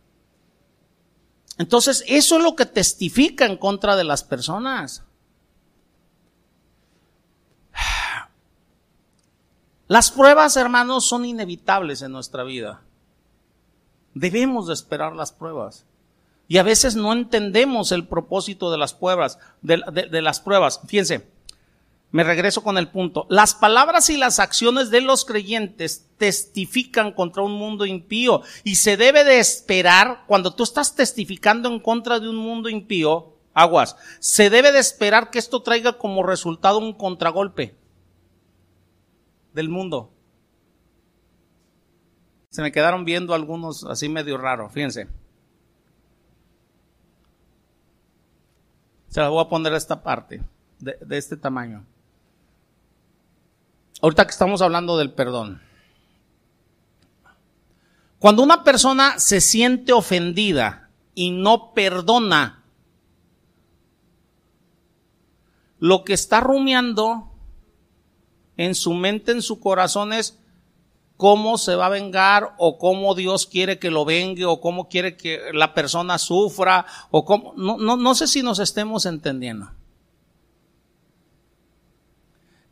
[1.58, 5.04] Entonces, eso es lo que testifica en contra de las personas.
[9.86, 12.82] Las pruebas, hermanos, son inevitables en nuestra vida.
[14.18, 15.84] Debemos de esperar las pruebas.
[16.48, 20.80] Y a veces no entendemos el propósito de las pruebas, de, de, las pruebas.
[20.86, 21.28] Fíjense,
[22.10, 23.26] me regreso con el punto.
[23.28, 28.96] Las palabras y las acciones de los creyentes testifican contra un mundo impío y se
[28.96, 34.50] debe de esperar cuando tú estás testificando en contra de un mundo impío, aguas, se
[34.50, 37.76] debe de esperar que esto traiga como resultado un contragolpe
[39.52, 40.10] del mundo.
[42.50, 45.08] Se me quedaron viendo algunos así medio raro, fíjense.
[49.08, 50.42] Se las voy a poner esta parte,
[50.78, 51.84] de, de este tamaño.
[54.00, 55.60] Ahorita que estamos hablando del perdón.
[58.18, 62.64] Cuando una persona se siente ofendida y no perdona,
[65.78, 67.32] lo que está rumiando
[68.56, 70.38] en su mente, en su corazón es,
[71.18, 75.16] cómo se va a vengar o cómo Dios quiere que lo vengue o cómo quiere
[75.16, 79.68] que la persona sufra o cómo, no, no, no sé si nos estemos entendiendo.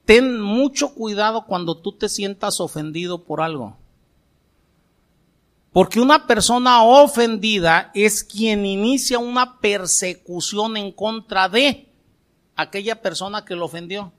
[0.04, 3.76] Ten mucho cuidado cuando tú te sientas ofendido por algo.
[5.72, 11.88] Porque una persona ofendida es quien inicia una persecución en contra de
[12.54, 14.12] aquella persona que lo ofendió.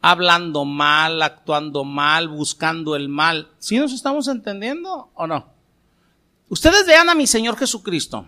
[0.00, 3.50] Hablando mal, actuando mal, buscando el mal.
[3.58, 5.46] ¿Sí nos estamos entendiendo o no?
[6.48, 8.26] Ustedes vean a mi Señor Jesucristo.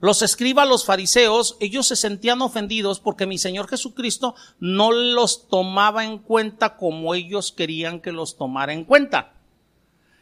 [0.00, 6.04] Los escribas, los fariseos, ellos se sentían ofendidos porque mi Señor Jesucristo no los tomaba
[6.04, 9.32] en cuenta como ellos querían que los tomara en cuenta.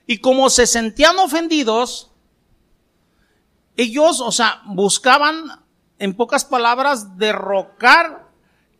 [0.06, 2.12] Y como se sentían ofendidos,
[3.76, 5.64] ellos, o sea, buscaban,
[5.98, 8.23] en pocas palabras, derrocar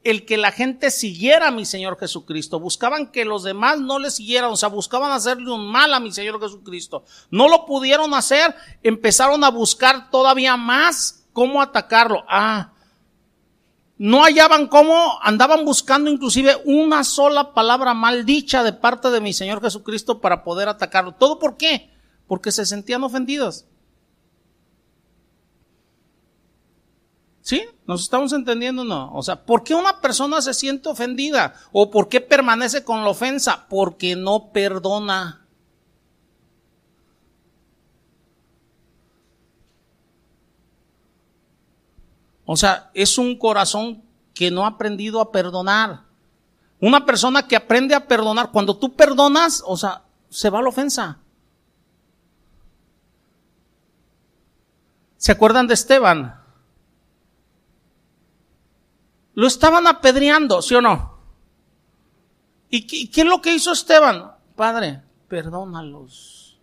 [0.05, 2.61] el que la gente siguiera a mi Señor Jesucristo.
[2.61, 6.13] Buscaban que los demás no le siguieran, o sea, buscaban hacerle un mal a mi
[6.13, 7.05] Señor Jesucristo.
[7.31, 12.25] No lo pudieron hacer, empezaron a buscar todavía más cómo atacarlo.
[12.29, 12.73] Ah,
[13.97, 19.63] no hallaban cómo, andaban buscando inclusive una sola palabra maldicha de parte de mi Señor
[19.63, 21.13] Jesucristo para poder atacarlo.
[21.13, 21.91] ¿Todo por qué?
[22.27, 23.65] Porque se sentían ofendidos.
[27.45, 27.63] ¿Sí?
[27.87, 29.13] ¿Nos estamos entendiendo o no?
[29.13, 31.53] O sea, ¿por qué una persona se siente ofendida?
[31.73, 33.67] ¿O por qué permanece con la ofensa?
[33.69, 35.47] Porque no perdona.
[42.47, 44.03] O sea, es un corazón
[44.33, 46.05] que no ha aprendido a perdonar.
[46.81, 51.19] Una persona que aprende a perdonar, cuando tú perdonas, o sea, se va la ofensa.
[55.19, 56.44] ¿Se acuerdan de Esteban?
[59.35, 61.15] Lo estaban apedreando, ¿sí o no?
[62.71, 64.33] ¿Y qué, es lo que hizo Esteban?
[64.57, 66.59] Padre, perdónalos.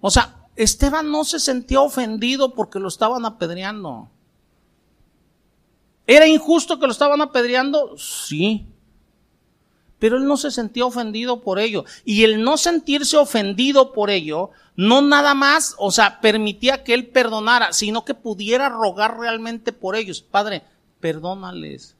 [0.00, 4.08] O sea, Esteban no se sentía ofendido porque lo estaban apedreando.
[6.06, 7.96] ¿Era injusto que lo estaban apedreando?
[7.96, 8.66] Sí.
[9.98, 11.84] Pero él no se sentía ofendido por ello.
[12.04, 17.08] Y el no sentirse ofendido por ello, no nada más, o sea, permitía que él
[17.08, 20.22] perdonara, sino que pudiera rogar realmente por ellos.
[20.22, 20.62] Padre,
[21.00, 21.96] perdónales.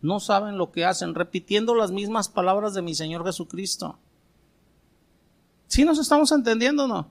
[0.00, 3.98] No saben lo que hacen, repitiendo las mismas palabras de mi Señor Jesucristo.
[5.68, 7.08] ¿Sí nos estamos entendiendo no?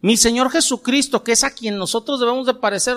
[0.00, 2.96] Mi Señor Jesucristo, que es a quien nosotros debemos de parecer,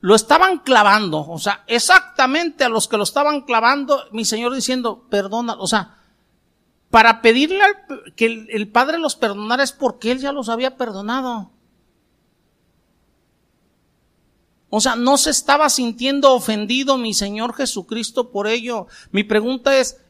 [0.00, 5.06] lo estaban clavando, o sea, exactamente a los que lo estaban clavando, mi Señor diciendo,
[5.08, 5.98] perdona, o sea,
[6.90, 7.64] para pedirle
[8.14, 11.53] que el, el Padre los perdonara es porque Él ya los había perdonado.
[14.76, 18.88] O sea, no se estaba sintiendo ofendido mi Señor Jesucristo por ello.
[19.12, 20.00] Mi pregunta es,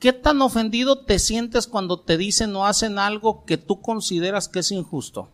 [0.00, 4.58] ¿qué tan ofendido te sientes cuando te dicen o hacen algo que tú consideras que
[4.58, 5.28] es injusto?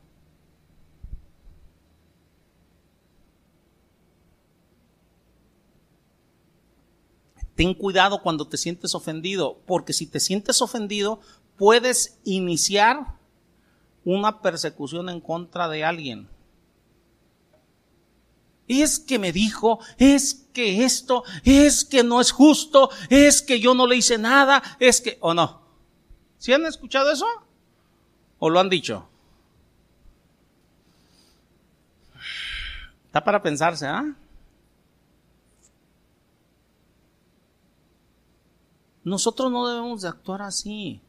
[7.55, 11.21] Ten cuidado cuando te sientes ofendido, porque si te sientes ofendido,
[11.57, 13.17] puedes iniciar
[14.05, 16.34] una persecución en contra de alguien
[18.69, 23.75] es que me dijo, es que esto, es que no es justo, es que yo
[23.75, 25.63] no le hice nada, es que, o no.
[26.39, 27.27] ¿Sí han escuchado eso?
[28.39, 29.09] ¿O lo han dicho?
[33.07, 34.15] Está para pensarse, ¿ah?
[39.05, 41.01] Nosotros no debemos de actuar así.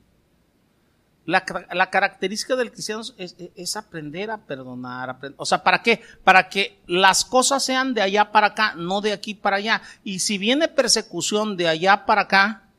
[1.26, 1.43] La,
[1.89, 5.17] característica del cristiano es, aprender a perdonar.
[5.38, 6.01] o sea, ¿para qué?
[6.23, 9.82] Para que las cosas sean de allá para acá, no de aquí para allá.
[10.03, 12.69] Y si viene persecución de allá para acá,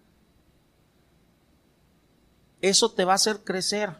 [2.61, 3.97] eso te va a hacer crecer.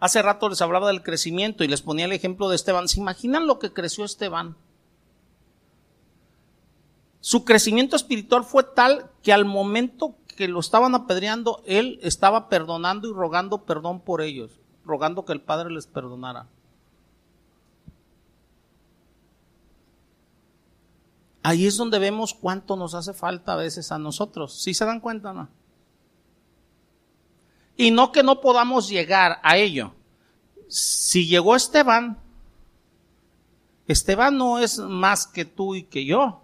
[0.00, 2.88] Hace rato les hablaba del crecimiento y les ponía el ejemplo de Esteban.
[2.88, 4.56] ¿Se imaginan lo que creció Esteban?
[7.20, 13.08] Su crecimiento espiritual fue tal que al momento que lo estaban apedreando, él estaba perdonando
[13.08, 16.46] y rogando perdón por ellos, rogando que el Padre les perdonara.
[21.42, 24.62] Ahí es donde vemos cuánto nos hace falta a veces a nosotros.
[24.62, 25.48] ¿Sí se dan cuenta no?
[27.76, 29.92] Y no que no podamos llegar a ello.
[30.68, 32.18] Si llegó Esteban,
[33.86, 36.43] Esteban no es más que tú y que yo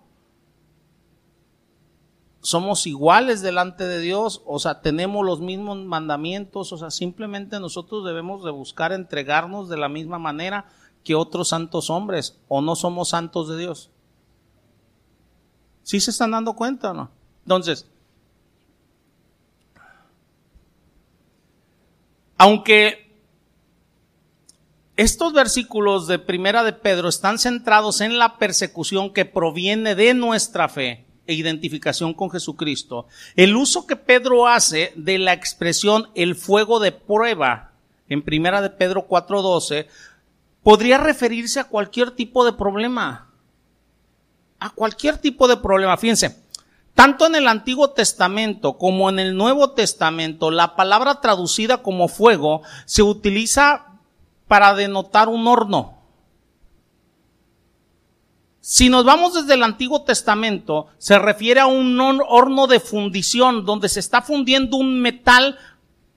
[2.40, 8.04] somos iguales delante de Dios, o sea, tenemos los mismos mandamientos, o sea, simplemente nosotros
[8.04, 10.66] debemos de buscar entregarnos de la misma manera
[11.04, 13.90] que otros santos hombres, o no somos santos de Dios.
[15.82, 17.10] ¿Sí se están dando cuenta o no?
[17.44, 17.86] Entonces,
[22.38, 23.10] aunque
[24.96, 30.68] estos versículos de Primera de Pedro están centrados en la persecución que proviene de nuestra
[30.68, 33.06] fe, e identificación con Jesucristo,
[33.36, 37.70] el uso que Pedro hace de la expresión el fuego de prueba
[38.08, 39.86] en primera de Pedro 4:12
[40.64, 43.30] podría referirse a cualquier tipo de problema.
[44.58, 45.96] A cualquier tipo de problema.
[45.96, 46.36] Fíjense,
[46.94, 52.62] tanto en el Antiguo Testamento como en el Nuevo Testamento, la palabra traducida como fuego
[52.84, 53.86] se utiliza
[54.48, 55.99] para denotar un horno.
[58.70, 63.88] Si nos vamos desde el Antiguo Testamento, se refiere a un horno de fundición donde
[63.88, 65.58] se está fundiendo un metal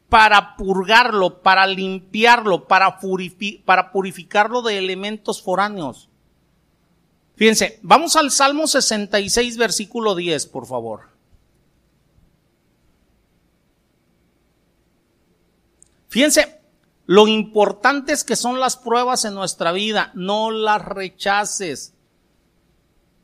[0.08, 6.10] para purgarlo, para limpiarlo, para, purificarlo de elementos foráneos.
[7.38, 11.10] Fíjense, vamos al Salmo 66, versículo 10, por favor.
[16.08, 16.62] Fíjense,
[17.08, 21.94] lo importantes que son las pruebas en nuestra vida, no las rechaces.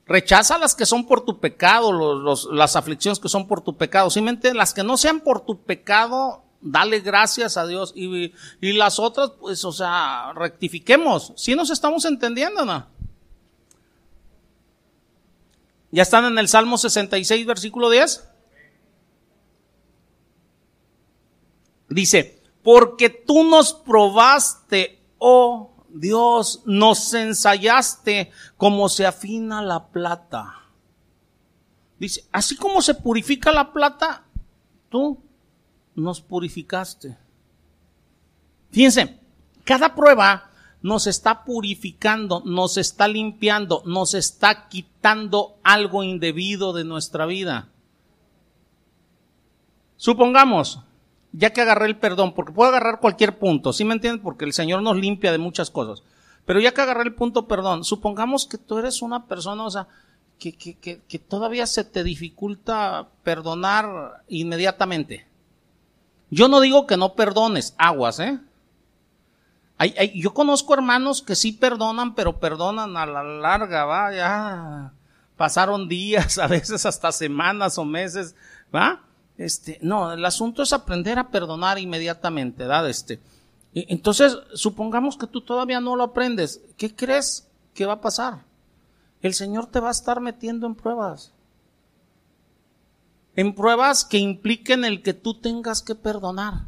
[0.10, 2.20] Rechaza las que son por tu pecado,
[2.52, 4.10] las aflicciones que son por tu pecado.
[4.10, 7.94] Simplemente las que no sean por tu pecado, dale gracias a Dios.
[7.96, 11.34] Y, las otras, pues, o sea, rectifiquemos.
[11.36, 12.88] Si nos estamos entendiendo, ¿no?
[15.92, 18.28] ¿Ya están en el Salmo 66, versículo 10?
[21.90, 30.56] Dice, porque tú nos probaste, oh Dios, nos ensayaste como se afina la plata.
[32.00, 34.24] Dice, así como se purifica la plata,
[34.90, 35.22] tú
[35.96, 37.18] nos purificaste.
[38.72, 39.20] Fíjense,
[39.64, 40.50] cada prueba
[40.82, 47.68] nos está purificando, nos está limpiando, nos está quitando algo indebido de nuestra vida.
[49.98, 50.80] Supongamos,
[51.32, 54.22] ya que agarré el perdón, porque puedo agarrar cualquier punto, ¿sí me entienden?
[54.22, 56.04] Porque el Señor nos limpia de muchas cosas.
[56.46, 59.88] Pero ya que agarré el punto perdón, supongamos que tú eres una persona, o sea,
[60.40, 65.28] que, que, que, que todavía se te dificulta perdonar inmediatamente.
[66.32, 68.40] Yo no digo que no perdones, aguas, ¿eh?
[69.78, 74.94] Hay, hay, yo conozco hermanos que sí perdonan, pero perdonan a la larga, va, ya
[75.38, 78.36] pasaron días, a veces hasta semanas o meses,
[78.76, 79.02] va.
[79.40, 82.90] Este, no, el asunto es aprender a perdonar inmediatamente, ¿verdad?
[82.90, 83.22] Este,
[83.74, 86.62] entonces, supongamos que tú todavía no lo aprendes.
[86.76, 88.44] ¿Qué crees que va a pasar?
[89.22, 91.32] El Señor te va a estar metiendo en pruebas.
[93.34, 96.66] En pruebas que impliquen el que tú tengas que perdonar.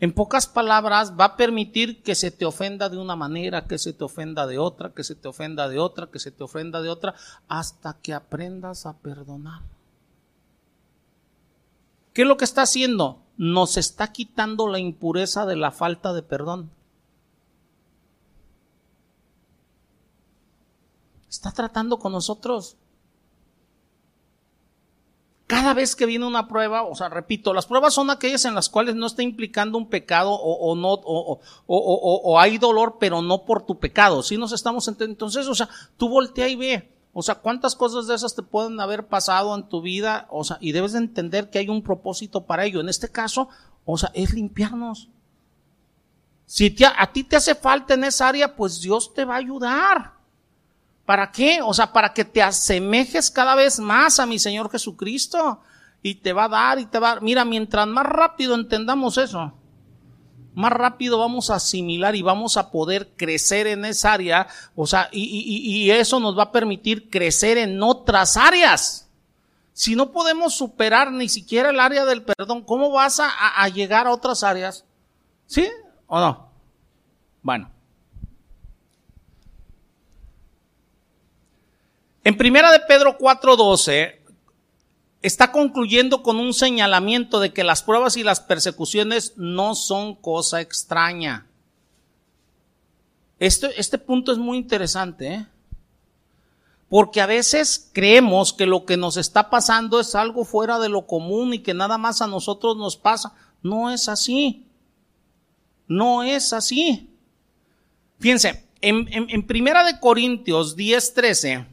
[0.00, 3.92] En pocas palabras, va a permitir que se te ofenda de una manera, que se
[3.92, 6.88] te ofenda de otra, que se te ofenda de otra, que se te ofenda de
[6.88, 7.14] otra,
[7.46, 9.62] hasta que aprendas a perdonar.
[12.12, 13.22] ¿Qué es lo que está haciendo?
[13.36, 16.70] Nos está quitando la impureza de la falta de perdón.
[21.28, 22.76] Está tratando con nosotros.
[25.46, 28.68] Cada vez que viene una prueba, o sea, repito, las pruebas son aquellas en las
[28.68, 33.66] cuales no está implicando un pecado o, no, o, o, hay dolor, pero no por
[33.66, 34.22] tu pecado.
[34.22, 35.14] Si nos estamos entendiendo.
[35.14, 36.99] Entonces, o sea, tú voltea y ve.
[37.12, 40.26] O sea, ¿cuántas cosas de esas te pueden haber pasado en tu vida?
[40.30, 42.80] O sea, y debes de entender que hay un propósito para ello.
[42.80, 43.48] En este caso,
[43.84, 45.08] o sea, es limpiarnos.
[46.46, 50.12] Si a ti te hace falta en esa área, pues Dios te va a ayudar.
[51.04, 51.60] ¿Para qué?
[51.62, 55.60] O sea, para que te asemejes cada vez más a mi Señor Jesucristo.
[56.02, 57.22] Y te va a dar y te va a dar.
[57.22, 59.52] Mira, mientras más rápido entendamos eso,
[60.54, 65.08] más rápido vamos a asimilar y vamos a poder crecer en esa área, o sea,
[65.12, 69.08] y, eso nos va a permitir crecer en otras áreas.
[69.72, 74.06] Si no podemos superar ni siquiera el área del perdón, ¿cómo vas a, a llegar
[74.06, 74.84] a otras áreas?
[75.46, 75.68] ¿Sí
[76.06, 76.50] o no?
[77.42, 77.70] Bueno.
[82.22, 84.19] En primera de Pedro 4:12
[85.22, 90.60] está concluyendo con un señalamiento de que las pruebas y las persecuciones no son cosa
[90.60, 91.46] extraña.
[93.38, 95.46] Este, este punto es muy interesante, ¿eh?
[96.88, 101.06] porque a veces creemos que lo que nos está pasando es algo fuera de lo
[101.06, 103.32] común y que nada más a nosotros nos pasa.
[103.62, 104.66] No es así.
[105.86, 107.08] No es así.
[108.18, 111.66] Fíjense, en, en, Primera de Corintios 10:13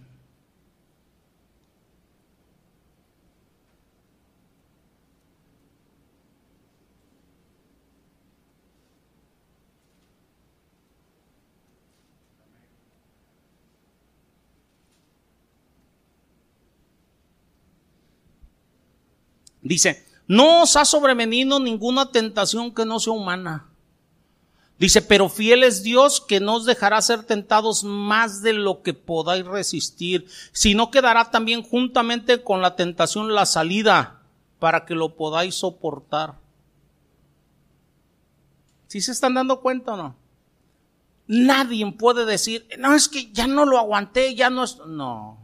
[19.67, 23.67] Dice, no os ha sobrevenido ninguna tentación que no sea humana.
[24.79, 28.93] Dice, pero fiel es Dios que no os dejará ser tentados más de lo que
[28.93, 34.21] podáis resistir, sino que dará también juntamente con la tentación la salida
[34.59, 36.35] para que lo podáis soportar.
[38.87, 40.15] ¿Sí se están dando cuenta o no?
[41.27, 44.77] Nadie puede decir, no, es que ya no lo aguanté, ya no es...
[44.85, 45.39] No.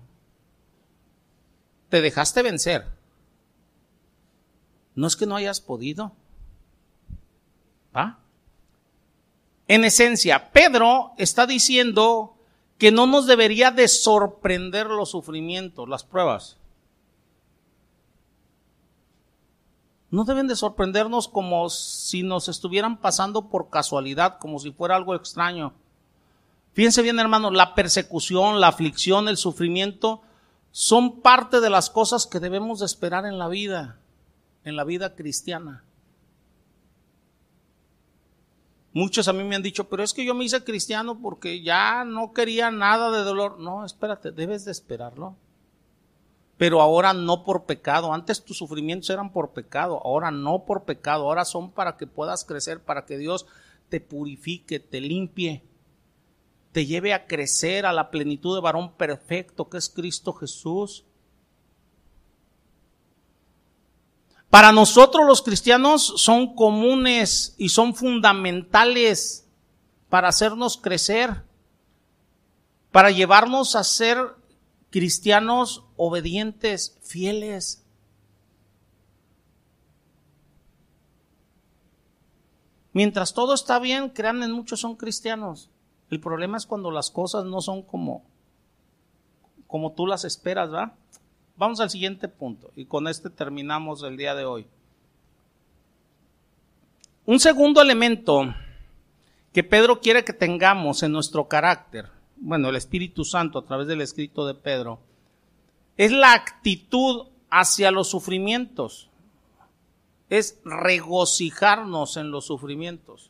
[1.89, 2.92] Te dejaste vencer.
[4.95, 6.11] No es que no hayas podido.
[7.95, 8.19] ¿Va?
[9.67, 12.35] En esencia, Pedro está diciendo
[12.77, 16.57] que no nos debería de sorprender los sufrimientos, las pruebas.
[20.09, 25.15] No deben de sorprendernos como si nos estuvieran pasando por casualidad, como si fuera algo
[25.15, 25.73] extraño.
[26.73, 30.21] Fíjense bien, hermanos, la persecución, la aflicción, el sufrimiento
[30.71, 33.97] son parte de las cosas que debemos de esperar en la vida
[34.63, 35.83] en la vida cristiana.
[38.93, 42.05] Muchos a mí me han dicho, pero es que yo me hice cristiano porque ya
[42.05, 43.59] no quería nada de dolor.
[43.59, 45.35] No, espérate, debes de esperarlo.
[46.57, 48.13] Pero ahora no por pecado.
[48.13, 51.23] Antes tus sufrimientos eran por pecado, ahora no por pecado.
[51.23, 53.47] Ahora son para que puedas crecer, para que Dios
[53.89, 55.63] te purifique, te limpie,
[56.71, 61.03] te lleve a crecer a la plenitud de varón perfecto que es Cristo Jesús.
[64.53, 69.49] Para nosotros los cristianos son comunes y son fundamentales
[70.09, 71.43] para hacernos crecer,
[72.91, 74.19] para llevarnos a ser
[74.91, 77.83] cristianos obedientes, fieles.
[82.91, 85.71] Mientras todo está bien, crean en muchos son cristianos.
[86.11, 88.23] El problema es cuando las cosas no son como,
[89.65, 90.93] como tú las esperas, ¿va?
[91.55, 94.65] Vamos al siguiente punto y con este terminamos el día de hoy.
[97.25, 98.53] Un segundo elemento
[99.53, 104.01] que Pedro quiere que tengamos en nuestro carácter, bueno, el Espíritu Santo a través del
[104.01, 104.99] escrito de Pedro,
[105.95, 109.11] es la actitud hacia los sufrimientos,
[110.29, 113.29] es regocijarnos en los sufrimientos.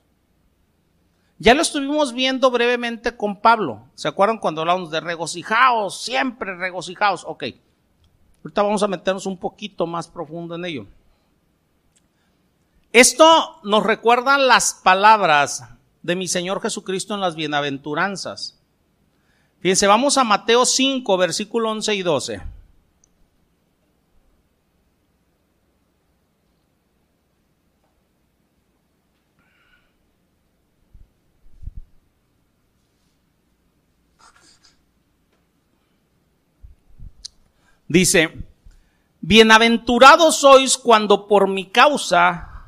[1.40, 3.90] Ya lo estuvimos viendo brevemente con Pablo.
[3.96, 6.02] ¿Se acuerdan cuando hablamos de regocijaos?
[6.02, 7.26] Siempre regocijaos.
[7.28, 7.44] Ok.
[8.44, 10.86] Ahorita vamos a meternos un poquito más profundo en ello.
[12.92, 15.64] Esto nos recuerda las palabras
[16.04, 18.60] de mi Señor Jesucristo en las bienaventuranzas.
[19.62, 22.42] Fíjense, vamos a Mateo 5, versículo 11 y 12.
[37.94, 38.34] Dice,
[39.22, 42.66] bienaventurados sois cuando por mi causa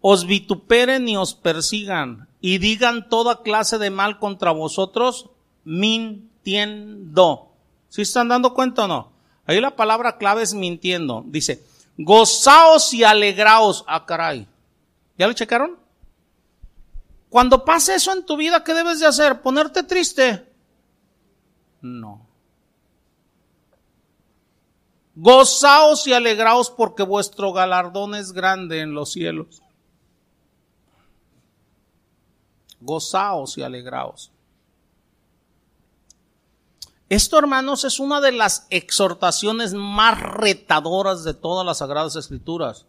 [0.00, 5.28] os vituperen y os persigan y digan toda clase de mal contra vosotros,
[5.64, 6.30] mintiendo.
[7.88, 9.10] ¿Sí están dando cuenta o no?
[9.44, 11.24] Ahí la palabra clave es mintiendo.
[11.26, 11.64] Dice,
[11.98, 13.82] gozaos y alegraos.
[13.88, 14.46] Ah, caray.
[15.18, 15.80] ¿Ya lo checaron?
[17.28, 19.42] Cuando pase eso en tu vida, ¿qué debes de hacer?
[19.42, 20.48] ¿Ponerte triste?
[21.80, 22.29] No.
[25.22, 29.60] Gozaos y alegraos porque vuestro galardón es grande en los cielos.
[32.80, 34.30] Gozaos y alegraos.
[37.10, 42.86] Esto, hermanos, es una de las exhortaciones más retadoras de todas las Sagradas Escrituras.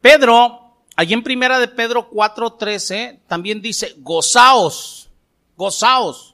[0.00, 5.08] Pedro, allí en primera de Pedro 4:13, también dice, gozaos,
[5.56, 6.33] gozaos.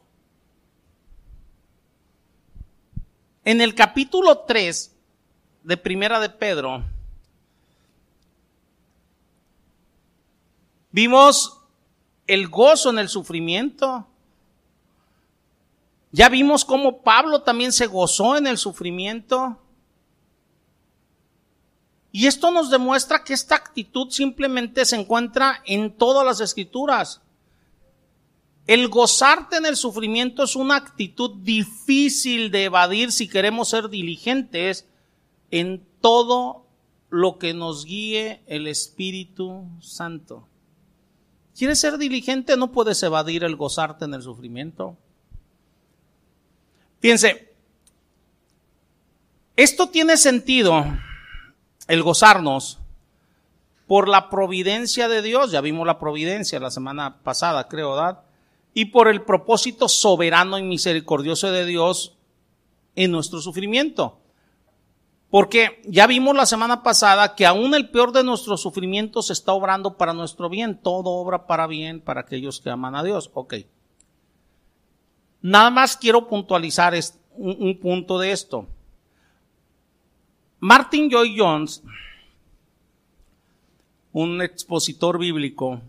[3.51, 4.97] En el capítulo 3
[5.65, 6.85] de primera de Pedro,
[10.93, 11.59] vimos
[12.29, 14.07] el gozo en el sufrimiento,
[16.13, 19.61] ya vimos cómo Pablo también se gozó en el sufrimiento.
[22.13, 27.21] Y esto nos demuestra que esta actitud simplemente se encuentra en todas las escrituras.
[28.71, 34.87] El gozarte en el sufrimiento es una actitud difícil de evadir si queremos ser diligentes
[35.51, 36.67] en todo
[37.09, 40.47] lo que nos guíe el Espíritu Santo.
[41.59, 42.57] ¿Quieres ser diligente?
[42.57, 44.97] No puedes evadir el gozarte en el sufrimiento.
[47.01, 47.53] Fíjense,
[49.57, 50.85] esto tiene sentido,
[51.89, 52.79] el gozarnos,
[53.89, 58.30] por la providencia de Dios, ya vimos la providencia la semana pasada, creo, ¿verdad?
[58.81, 62.17] Y por el propósito soberano y misericordioso de Dios
[62.97, 64.23] en nuestro sufrimiento.
[65.29, 69.99] Porque ya vimos la semana pasada que aún el peor de nuestros sufrimientos está obrando
[69.99, 70.81] para nuestro bien.
[70.81, 73.31] Todo obra para bien para aquellos que aman a Dios.
[73.35, 73.57] Ok.
[75.43, 76.95] Nada más quiero puntualizar
[77.35, 78.67] un, punto de esto.
[80.59, 81.83] Martin Joy Jones,
[84.13, 85.83] un expositor bíblico,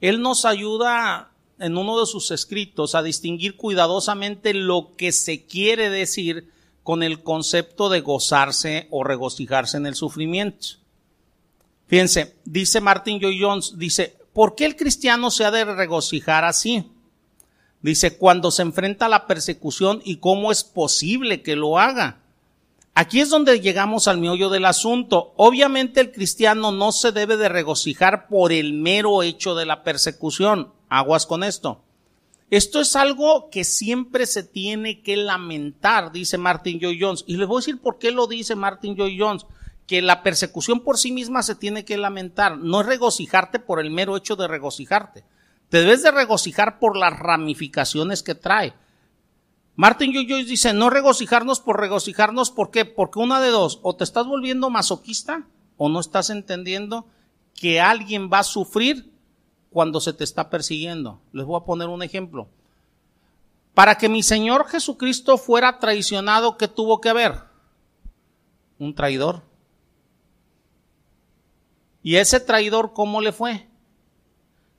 [0.00, 5.90] él nos ayuda en uno de sus escritos a distinguir cuidadosamente lo que se quiere
[5.90, 6.50] decir
[6.82, 10.68] con el concepto de gozarse o regocijarse en el sufrimiento.
[11.86, 16.90] Fíjense, dice Martin Joy Jones, dice, ¿por qué el cristiano se ha de regocijar así?
[17.80, 22.20] Dice, cuando se enfrenta a la persecución y cómo es posible que lo haga.
[22.94, 25.32] Aquí es donde llegamos al meollo del asunto.
[25.36, 30.72] Obviamente el cristiano no se debe de regocijar por el mero hecho de la persecución.
[30.88, 31.82] Aguas con esto.
[32.50, 37.24] Esto es algo que siempre se tiene que lamentar, dice Martin Joy Jones.
[37.26, 39.44] Y les voy a decir por qué lo dice Martin Joy Jones.
[39.86, 42.58] Que la persecución por sí misma se tiene que lamentar.
[42.58, 45.24] No es regocijarte por el mero hecho de regocijarte.
[45.68, 48.74] Te debes de regocijar por las ramificaciones que trae.
[49.76, 52.84] Martin Joyce dice, no regocijarnos por regocijarnos, ¿por qué?
[52.84, 57.06] Porque una de dos, o te estás volviendo masoquista o no estás entendiendo
[57.54, 59.12] que alguien va a sufrir
[59.70, 61.20] cuando se te está persiguiendo.
[61.32, 62.48] Les voy a poner un ejemplo.
[63.74, 67.44] Para que mi Señor Jesucristo fuera traicionado, ¿qué tuvo que haber?
[68.78, 69.42] Un traidor.
[72.02, 73.68] ¿Y ese traidor cómo le fue?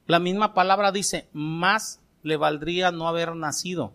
[0.05, 3.93] La misma palabra dice, más le valdría no haber nacido.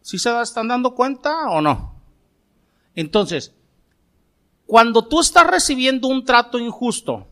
[0.00, 1.94] ¿Sí se están dando cuenta o no?
[2.94, 3.54] Entonces,
[4.66, 7.26] cuando tú estás recibiendo un trato injusto,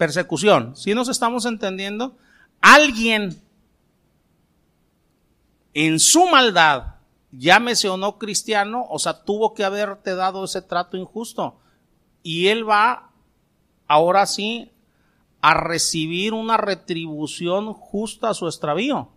[0.00, 2.16] persecución, si nos estamos entendiendo,
[2.62, 3.38] alguien
[5.74, 6.94] en su maldad,
[7.32, 11.60] llámese o no cristiano, o sea, tuvo que haberte dado ese trato injusto.
[12.22, 13.10] Y él va,
[13.86, 14.72] ahora sí,
[15.42, 19.10] a recibir una retribución justa a su extravío.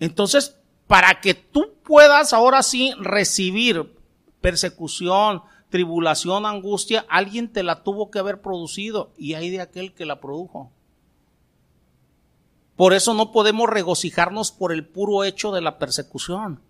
[0.00, 0.58] Entonces,
[0.88, 3.96] para que tú puedas ahora sí recibir
[4.40, 5.42] persecución,
[5.74, 10.20] tribulación, angustia, alguien te la tuvo que haber producido y hay de aquel que la
[10.20, 10.70] produjo.
[12.76, 16.60] Por eso no podemos regocijarnos por el puro hecho de la persecución.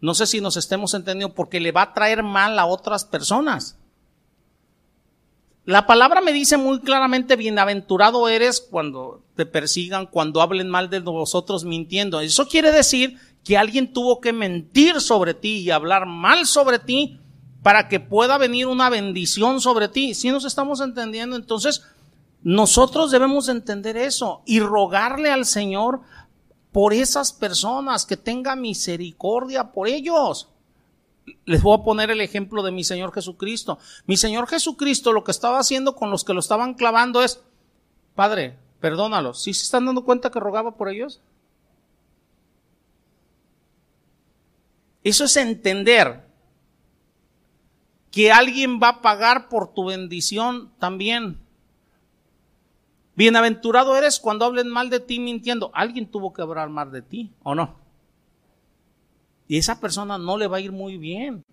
[0.00, 3.76] No sé si nos estemos entendiendo, porque le va a traer mal a otras personas.
[5.66, 11.00] La palabra me dice muy claramente, bienaventurado eres cuando te persigan, cuando hablen mal de
[11.00, 12.20] vosotros mintiendo.
[12.20, 17.20] Eso quiere decir que alguien tuvo que mentir sobre ti y hablar mal sobre ti
[17.64, 20.14] para que pueda venir una bendición sobre ti.
[20.14, 21.82] Si nos estamos entendiendo, entonces
[22.44, 26.02] Nosotros debemos entender eso y rogarle al Señor
[26.72, 30.50] por esas personas, que tenga misericordia por ellos.
[31.46, 33.78] Les voy a poner el ejemplo de mi Señor Jesucristo.
[34.06, 37.40] Mi Señor Jesucristo lo que estaba haciendo con los que lo estaban clavando es,
[38.14, 39.42] Padre, perdónalos.
[39.42, 41.22] ¿Sí se están dando cuenta que rogaba por ellos?
[45.02, 46.26] Eso es entender
[48.14, 51.40] que alguien va a pagar por tu bendición también.
[53.16, 55.72] Bienaventurado eres cuando hablen mal de ti mintiendo.
[55.74, 57.74] Alguien tuvo que hablar mal de ti, ¿o no?
[59.48, 61.44] Y esa persona no le va a ir muy bien.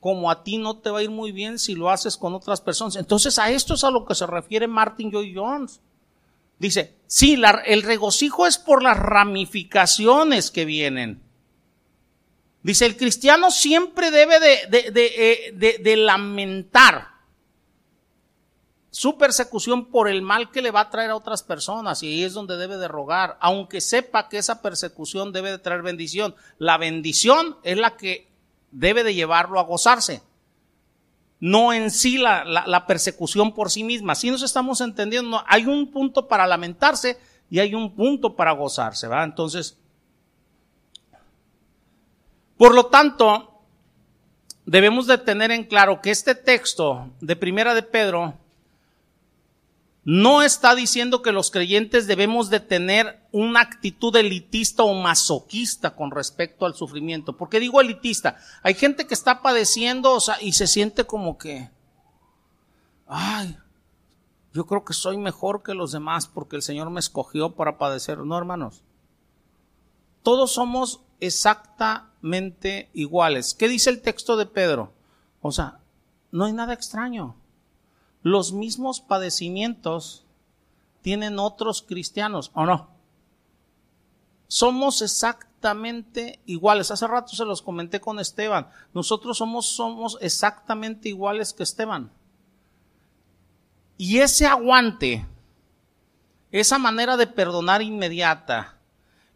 [0.00, 2.62] Como a ti no te va a ir muy bien si lo haces con otras
[2.62, 2.96] personas.
[2.96, 5.82] Entonces a esto es a lo que se refiere Martin Joy Jones.
[6.58, 11.27] Dice, sí, el regocijo es por las ramificaciones que vienen.
[12.62, 17.08] Dice, el cristiano siempre debe de, de, de, lamentar
[18.90, 22.24] su persecución por el mal que le va a traer a otras personas y ahí
[22.24, 26.34] es donde debe de rogar, aunque sepa que esa persecución debe de traer bendición.
[26.58, 28.28] La bendición es la que
[28.72, 30.22] debe de llevarlo a gozarse,
[31.38, 34.16] no en sí la, la, persecución por sí misma.
[34.16, 39.06] Si nos estamos entendiendo, hay un punto para lamentarse y hay un punto para gozarse,
[39.06, 39.22] ¿va?
[39.22, 39.77] Entonces,
[42.58, 43.62] por lo tanto,
[44.66, 48.34] debemos de tener en claro que este texto de Primera de Pedro
[50.04, 56.10] no está diciendo que los creyentes debemos de tener una actitud elitista o masoquista con
[56.10, 57.36] respecto al sufrimiento.
[57.36, 58.38] ¿Por qué digo elitista?
[58.62, 61.70] Hay gente que está padeciendo o y se siente como que,
[63.06, 63.58] ay,
[64.54, 68.18] yo creo que soy mejor que los demás porque el Señor me escogió para padecer.
[68.18, 68.82] No, hermanos.
[70.22, 73.54] Todos somos exactamente iguales.
[73.54, 74.92] ¿Qué dice el texto de Pedro?
[75.40, 75.78] O sea,
[76.30, 77.36] no hay nada extraño.
[78.22, 80.24] Los mismos padecimientos
[81.02, 82.90] tienen otros cristianos, ¿o no?
[84.48, 86.90] Somos exactamente iguales.
[86.90, 88.68] Hace rato se los comenté con Esteban.
[88.94, 92.10] Nosotros somos, somos exactamente iguales que Esteban.
[93.96, 95.26] Y ese aguante,
[96.50, 98.77] esa manera de perdonar inmediata,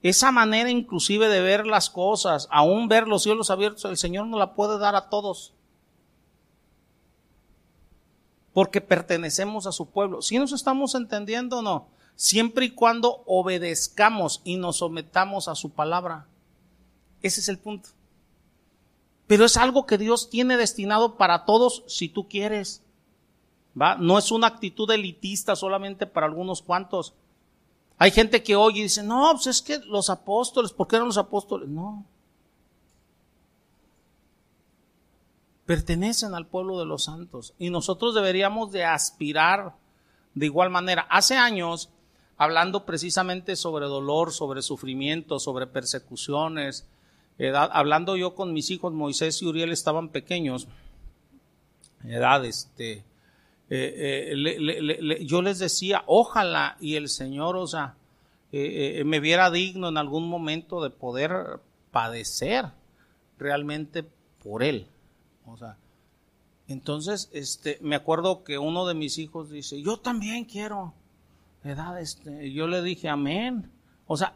[0.02, 4.38] esa manera inclusive de ver las cosas, aún ver los cielos abiertos, el Señor nos
[4.38, 5.54] la puede dar a todos.
[8.52, 10.20] Porque pertenecemos a su pueblo.
[10.20, 11.88] Si nos estamos entendiendo o no?
[12.16, 16.26] Siempre y cuando obedezcamos y nos sometamos a su palabra.
[17.22, 17.90] Ese es el punto.
[19.26, 22.82] Pero es algo que Dios tiene destinado para todos si tú quieres.
[23.80, 23.94] ¿Va?
[23.94, 27.14] No es una actitud elitista solamente para algunos cuantos.
[28.02, 31.06] Hay gente que oye y dice, no, pues es que los apóstoles, ¿por qué eran
[31.06, 31.68] los apóstoles?
[31.68, 32.04] No.
[35.66, 39.76] Pertenecen al pueblo de los santos y nosotros deberíamos de aspirar
[40.34, 41.06] de igual manera.
[41.10, 41.90] Hace años,
[42.38, 46.88] hablando precisamente sobre dolor, sobre sufrimiento, sobre persecuciones,
[47.54, 50.66] hablando yo con mis hijos, Moisés y Uriel estaban pequeños,
[52.02, 53.04] edad, este,
[53.74, 57.94] eh, eh, yo les decía, ojalá y el Señor, o sea,
[58.52, 61.58] eh, me viera digno en algún momento de poder
[61.90, 62.66] padecer
[63.38, 64.04] realmente
[64.42, 64.88] por Él.
[65.46, 65.78] O sea,
[66.68, 70.92] entonces, este, me acuerdo que uno de mis hijos dice, yo también quiero,
[71.64, 71.98] ¿verdad?
[71.98, 73.70] Este, yo le dije, amén.
[74.06, 74.34] O sea,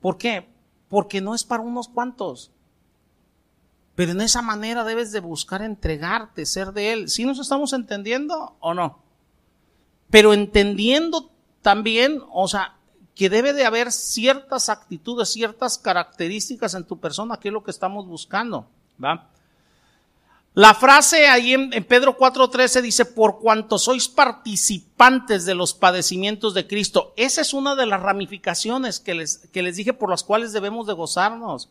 [0.00, 0.46] ¿por qué?
[0.88, 2.52] Porque no es para unos cuantos.
[3.94, 7.08] Pero en esa manera debes de buscar entregarte, ser de Él.
[7.08, 9.02] ¿Sí nos estamos entendiendo o no?
[10.10, 11.30] Pero entendiendo
[11.62, 12.76] también, o sea,
[13.14, 17.70] que debe de haber ciertas actitudes, ciertas características en tu persona, que es lo que
[17.70, 18.66] estamos buscando.
[19.02, 19.28] ¿va?
[20.54, 26.66] La frase ahí en, Pedro 4:13 dice, por cuanto sois participantes de los padecimientos de
[26.66, 27.12] Cristo.
[27.16, 30.86] Esa es una de las ramificaciones que les, que les dije por las cuales debemos
[30.88, 31.68] de gozarnos.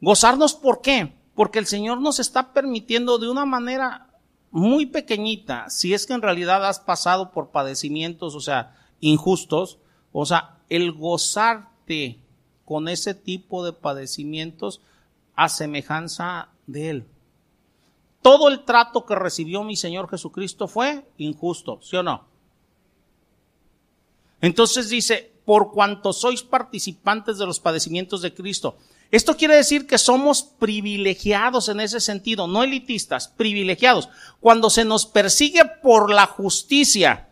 [0.00, 1.14] Gozarnos, ¿por qué?
[1.34, 4.06] Porque el Señor nos está permitiendo de una manera
[4.50, 9.78] muy pequeñita, si es que en realidad has pasado por padecimientos, o sea, injustos,
[10.12, 12.18] o sea, el gozarte
[12.64, 14.80] con ese tipo de padecimientos
[15.34, 17.06] a semejanza de Él.
[18.22, 22.24] Todo el trato que recibió mi Señor Jesucristo fue injusto, ¿sí o no?
[24.40, 28.76] Entonces dice, por cuanto sois participantes de los padecimientos de Cristo,
[29.10, 34.08] esto quiere decir que somos privilegiados en ese sentido, no elitistas, privilegiados.
[34.40, 37.28] Cuando se nos persigue por la justicia,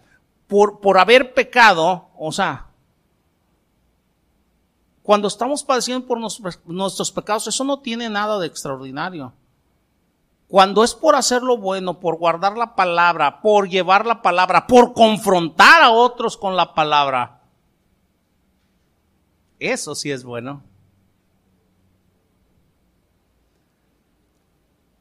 [0.46, 2.68] por, por haber pecado, o sea,
[5.02, 9.32] cuando estamos padeciendo por nuestros pecados, eso no tiene nada de extraordinario.
[10.48, 14.92] cuando es por hacer lo bueno, por guardar la palabra, por llevar la palabra, por
[14.92, 17.42] confrontar a otros con la palabra,
[19.58, 20.62] eso sí es bueno.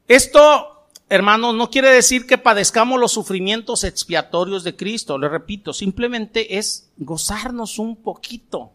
[0.06, 6.58] Esto, hermanos, no quiere decir que padezcamos los sufrimientos expiatorios de Cristo, le repito, simplemente
[6.58, 8.72] es gozarnos un poquito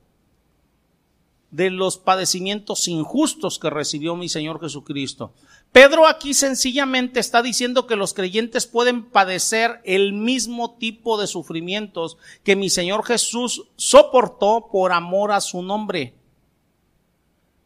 [1.51, 5.33] de los padecimientos injustos que recibió mi Señor Jesucristo.
[5.71, 12.17] Pedro aquí sencillamente está diciendo que los creyentes pueden padecer el mismo tipo de sufrimientos
[12.43, 16.15] que mi Señor Jesús soportó por amor a su nombre,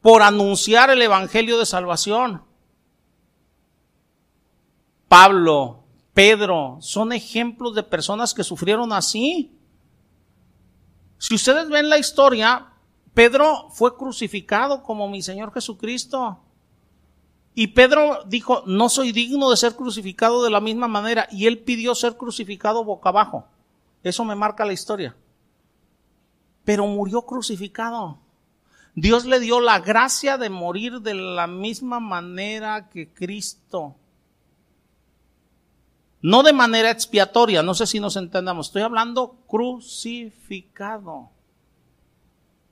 [0.02, 2.44] por anunciar el Evangelio de salvación.
[5.14, 5.84] Pablo,
[6.16, 9.56] Pedro, son ejemplos de personas que sufrieron así.
[11.20, 12.74] Si ustedes ven la historia,
[13.14, 16.40] Pedro fue crucificado como mi Señor Jesucristo.
[17.54, 21.28] Y Pedro dijo, no soy digno de ser crucificado de la misma manera.
[21.30, 23.46] Y él pidió ser crucificado boca abajo.
[24.02, 25.16] Eso me marca la historia.
[26.66, 28.18] Pero murió crucificado.
[28.96, 33.96] Dios le dio la gracia de morir de la misma manera que Cristo.
[36.24, 38.68] No de manera expiatoria, no sé si nos entendamos.
[38.68, 41.30] Estoy hablando crucificado.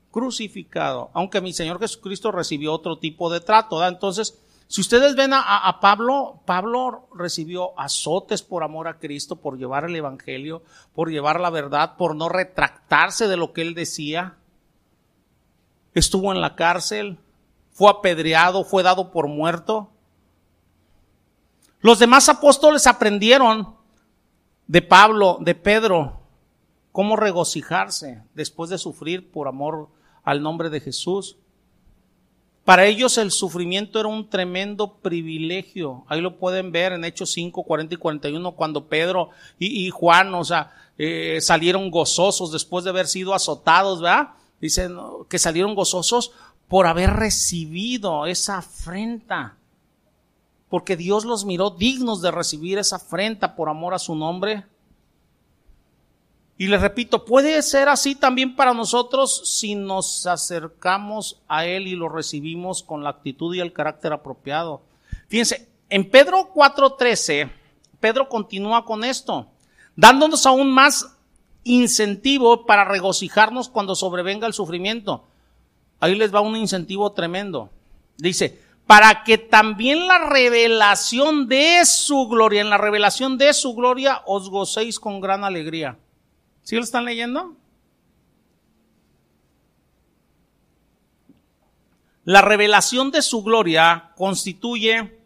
[0.09, 1.11] Crucificado.
[1.13, 3.85] Aunque mi Señor Jesucristo recibió otro tipo de trato.
[3.85, 9.83] Entonces, si ustedes ven a, Pablo, Pablo recibió azotes por amor a Cristo, por llevar
[9.83, 10.63] el Evangelio,
[10.95, 14.37] por llevar la verdad, por no retractarse de lo que él decía.
[15.93, 17.17] Estuvo en la cárcel,
[17.73, 19.89] fue apedreado, fue dado por muerto.
[21.81, 23.75] Los demás apóstoles aprendieron
[24.67, 26.21] de Pablo, de Pedro,
[26.91, 29.89] cómo regocijarse después de sufrir por amor
[30.23, 31.37] al nombre de Jesús.
[32.63, 36.05] Para ellos el sufrimiento era un tremendo privilegio.
[36.07, 40.45] Ahí lo pueden ver en Hechos 5, 40 y 41, cuando Pedro y, Juan, o
[40.45, 44.29] sea, eh, salieron gozosos después de haber sido azotados, ¿verdad?
[44.59, 44.95] Dicen
[45.27, 46.31] que salieron gozosos
[46.67, 49.57] por haber recibido esa afrenta.
[50.71, 54.65] Porque Dios los miró dignos de recibir esa afrenta por amor a su nombre.
[56.57, 61.97] Y les repito, puede ser así también para nosotros si nos acercamos a Él y
[61.97, 64.81] lo recibimos con la actitud y el carácter apropiado.
[65.27, 67.51] Fíjense, en Pedro 4:13,
[67.99, 69.47] Pedro continúa con esto,
[69.97, 71.17] dándonos aún más
[71.65, 75.25] incentivo para regocijarnos cuando sobrevenga el sufrimiento.
[75.99, 77.69] Ahí les va un incentivo tremendo.
[78.17, 78.57] Dice,
[78.91, 84.49] para que también la revelación de su gloria, en la revelación de su gloria, os
[84.49, 85.97] gocéis con gran alegría.
[86.63, 87.55] ¿Sí lo están leyendo?
[92.25, 95.17] La revelación de su gloria constituye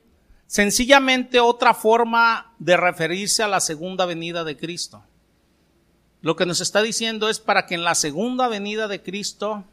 [0.45, 5.03] sencillamente otra forma de referirse a la segunda venida de Cristo.
[6.21, 9.63] Lo que nos está diciendo es para que en la segunda venida de Cristo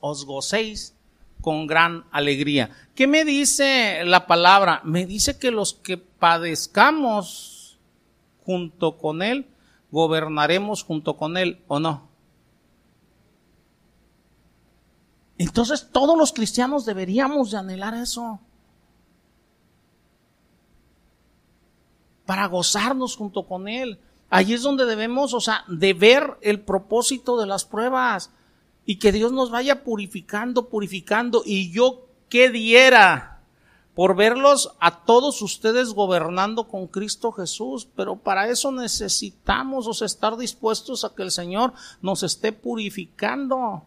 [0.00, 0.99] os gocéis
[1.40, 2.70] con gran alegría.
[2.94, 4.80] ¿Qué me dice la palabra?
[4.84, 7.78] Me dice que los que padezcamos
[8.44, 9.46] junto con Él,
[9.90, 12.08] gobernaremos junto con Él o no.
[15.38, 18.40] Entonces todos los cristianos deberíamos de anhelar eso.
[22.26, 23.98] Para gozarnos junto con Él.
[24.28, 28.30] Allí es donde debemos, o sea, de ver el propósito de las pruebas
[28.84, 31.42] y que Dios nos vaya purificando, purificando.
[31.44, 33.40] Y yo qué diera
[33.94, 41.04] por verlos a todos ustedes gobernando con Cristo Jesús, pero para eso necesitamos estar dispuestos
[41.04, 43.82] a que el Señor nos esté purificando,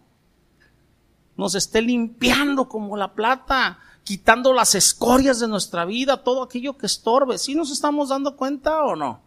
[1.35, 6.85] nos esté limpiando como la plata, quitando las escorias de nuestra vida, todo aquello que
[6.85, 7.37] estorbe.
[7.37, 9.21] ¿Sí nos estamos dando cuenta o no?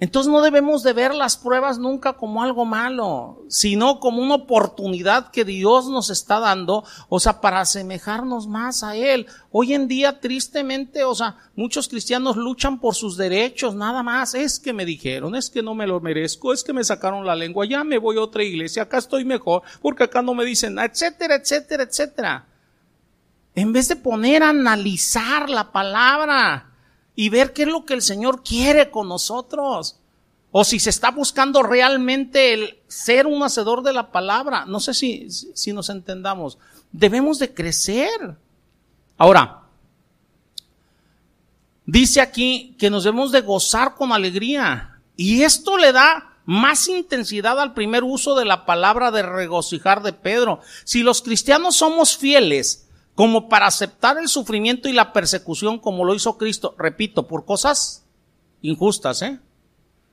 [0.00, 5.32] Entonces no debemos de ver las pruebas nunca como algo malo, sino como una oportunidad
[5.32, 9.26] que Dios nos está dando, o sea, para asemejarnos más a Él.
[9.50, 14.34] Hoy en día, tristemente, o sea, muchos cristianos luchan por sus derechos, nada más.
[14.34, 17.34] Es que me dijeron, es que no me lo merezco, es que me sacaron la
[17.34, 20.78] lengua, ya me voy a otra iglesia, acá estoy mejor, porque acá no me dicen,
[20.78, 22.46] etcétera, etcétera, etcétera.
[23.56, 26.67] En vez de poner a analizar la palabra,
[27.20, 29.98] y ver qué es lo que el Señor quiere con nosotros.
[30.52, 34.66] O si se está buscando realmente el ser un hacedor de la palabra.
[34.66, 36.58] No sé si, si nos entendamos.
[36.92, 38.36] Debemos de crecer.
[39.16, 39.64] Ahora,
[41.86, 45.00] dice aquí que nos debemos de gozar con alegría.
[45.16, 50.12] Y esto le da más intensidad al primer uso de la palabra de regocijar de
[50.12, 50.60] Pedro.
[50.84, 52.87] Si los cristianos somos fieles,
[53.18, 58.06] como para aceptar el sufrimiento y la persecución como lo hizo Cristo, repito, por cosas
[58.62, 59.40] injustas, ¿eh?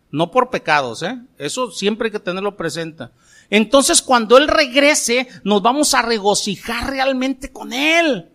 [0.10, 1.16] No por pecados, ¿eh?
[1.38, 3.10] Eso siempre hay que tenerlo presente.
[3.51, 8.32] Entonces, cuando Él regrese, nos vamos a regocijar realmente con Él.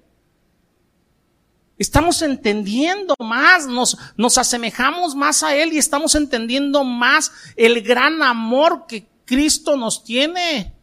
[1.77, 8.23] Estamos entendiendo más, nos, nos asemejamos más a Él y estamos entendiendo más el gran
[8.23, 10.80] amor que Cristo nos tiene.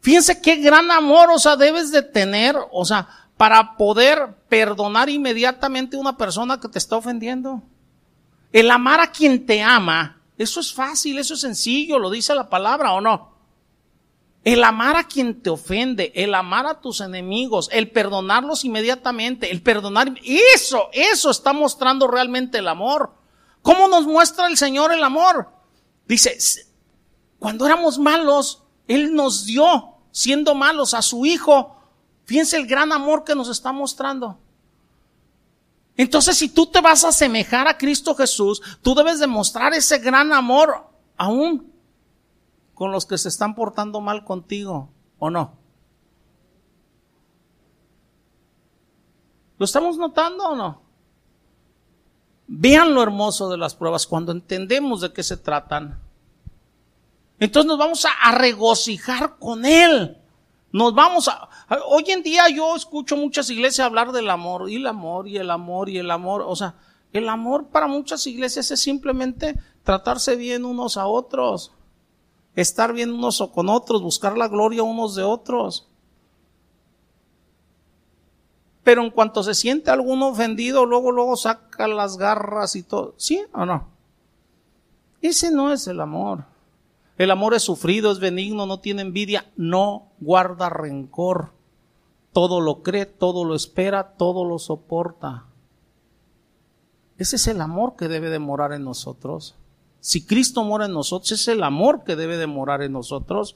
[0.00, 5.96] Fíjense qué gran amor, o sea, debes de tener, o sea, para poder perdonar inmediatamente
[5.96, 7.62] a una persona que te está ofendiendo.
[8.52, 12.48] El amar a quien te ama, eso es fácil, eso es sencillo, lo dice la
[12.48, 13.30] palabra o no.
[14.42, 19.60] El amar a quien te ofende, el amar a tus enemigos, el perdonarlos inmediatamente, el
[19.60, 20.14] perdonar,
[20.54, 23.12] eso, eso está mostrando realmente el amor.
[23.60, 25.50] ¿Cómo nos muestra el Señor el amor?
[26.08, 26.38] Dice,
[27.38, 31.76] cuando éramos malos, Él nos dio, siendo malos, a su Hijo.
[32.24, 34.36] Fíjense el gran amor que nos está mostrando.
[35.96, 40.32] Entonces, si tú te vas a asemejar a Cristo Jesús, tú debes demostrar ese gran
[40.32, 41.72] amor aún
[42.74, 45.52] con los que se están portando mal contigo, ¿o no?
[49.56, 50.82] ¿Lo estamos notando o no?
[52.48, 56.09] Vean lo hermoso de las pruebas cuando entendemos de qué se tratan.
[57.40, 60.16] Entonces nos vamos a, regocijar con Él.
[60.70, 61.48] Nos vamos a...
[61.88, 65.50] Hoy en día yo escucho muchas iglesias hablar del amor, y el amor, y el
[65.50, 66.44] amor, y el amor.
[66.46, 66.76] O sea,
[67.12, 71.72] el amor para muchas iglesias es simplemente tratarse bien unos a otros
[72.54, 75.88] estar bien unos con otros, buscar la gloria unos de otros.
[78.82, 83.14] Pero en cuanto se siente alguno ofendido, luego, luego saca las garras y todo.
[83.16, 83.88] ¿Sí o no?
[85.20, 86.44] Ese no es el amor.
[87.20, 91.52] El amor es sufrido, es benigno, no tiene envidia, no guarda rencor.
[92.32, 95.44] Todo lo cree, todo lo espera, todo lo soporta.
[97.18, 99.54] Ese es el amor que debe de morar en nosotros.
[100.00, 103.54] Si Cristo mora en nosotros, es el amor que debe de morar en nosotros.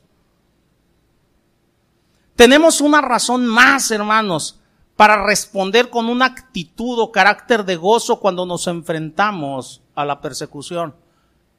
[2.37, 4.61] Tenemos una razón más, hermanos,
[4.95, 11.03] para responder con una actitud o carácter de gozo cuando nos enfrentamos a la persecución.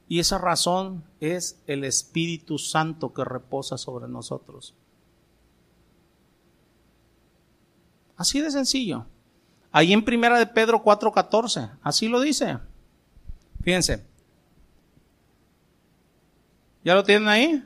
[0.08, 4.76] Y esa razón es el Espíritu Santo que reposa sobre nosotros.
[8.16, 9.06] Así de sencillo.
[9.72, 12.60] Ahí en primera de Pedro 4:14, así lo dice.
[13.62, 14.06] Fíjense.
[16.84, 17.64] ¿Ya lo tienen ahí?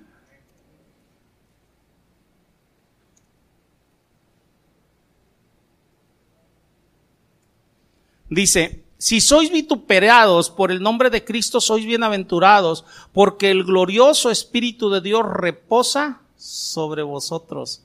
[8.30, 12.84] Dice, si sois vituperados por el nombre de Cristo, sois bienaventurados,
[13.14, 17.82] porque el glorioso Espíritu de Dios reposa sobre vosotros.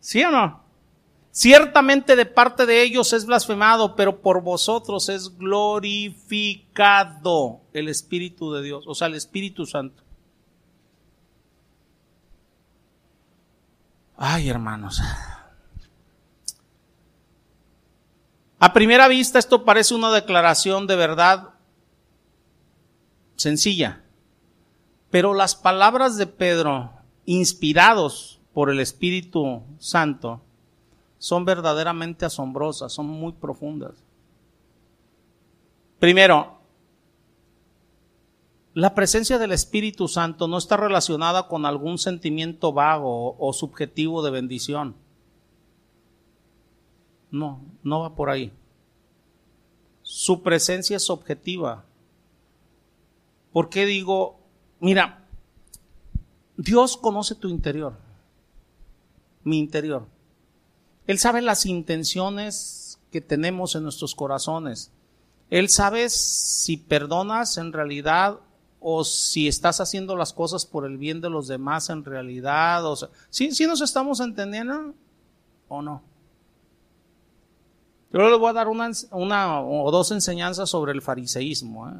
[0.00, 0.60] ¿Sí o no?
[1.30, 6.42] Ciertamente de parte de ellos es blasfemado, pero por vosotros es glorificado
[7.72, 10.02] el Espíritu de Dios, o sea, el Espíritu Santo.
[14.18, 15.00] Ay, hermanos.
[18.58, 21.50] A primera vista esto parece una declaración de verdad
[23.36, 24.02] sencilla,
[25.10, 26.90] pero las palabras de Pedro,
[27.26, 30.40] inspirados por el Espíritu Santo,
[31.18, 34.04] son verdaderamente asombrosas, son muy profundas.
[35.98, 36.56] Primero,
[38.72, 44.30] la presencia del Espíritu Santo no está relacionada con algún sentimiento vago o subjetivo de
[44.30, 44.96] bendición.
[47.30, 48.52] No, no va por ahí.
[50.02, 51.84] Su presencia es objetiva.
[53.52, 54.38] ¿Por qué digo,
[54.80, 55.26] mira,
[56.56, 57.98] Dios conoce tu interior,
[59.44, 60.06] mi interior.
[61.06, 64.90] Él sabe las intenciones que tenemos en nuestros corazones.
[65.50, 68.40] Él sabe si perdonas en realidad
[68.80, 72.84] o si estás haciendo las cosas por el bien de los demás en realidad.
[72.86, 74.94] O sea, ¿sí, nos estamos entendiendo
[75.68, 76.02] o no?
[78.16, 81.86] Yo les voy a dar una, o dos enseñanzas sobre el fariseísmo.
[81.90, 81.92] ¿eh?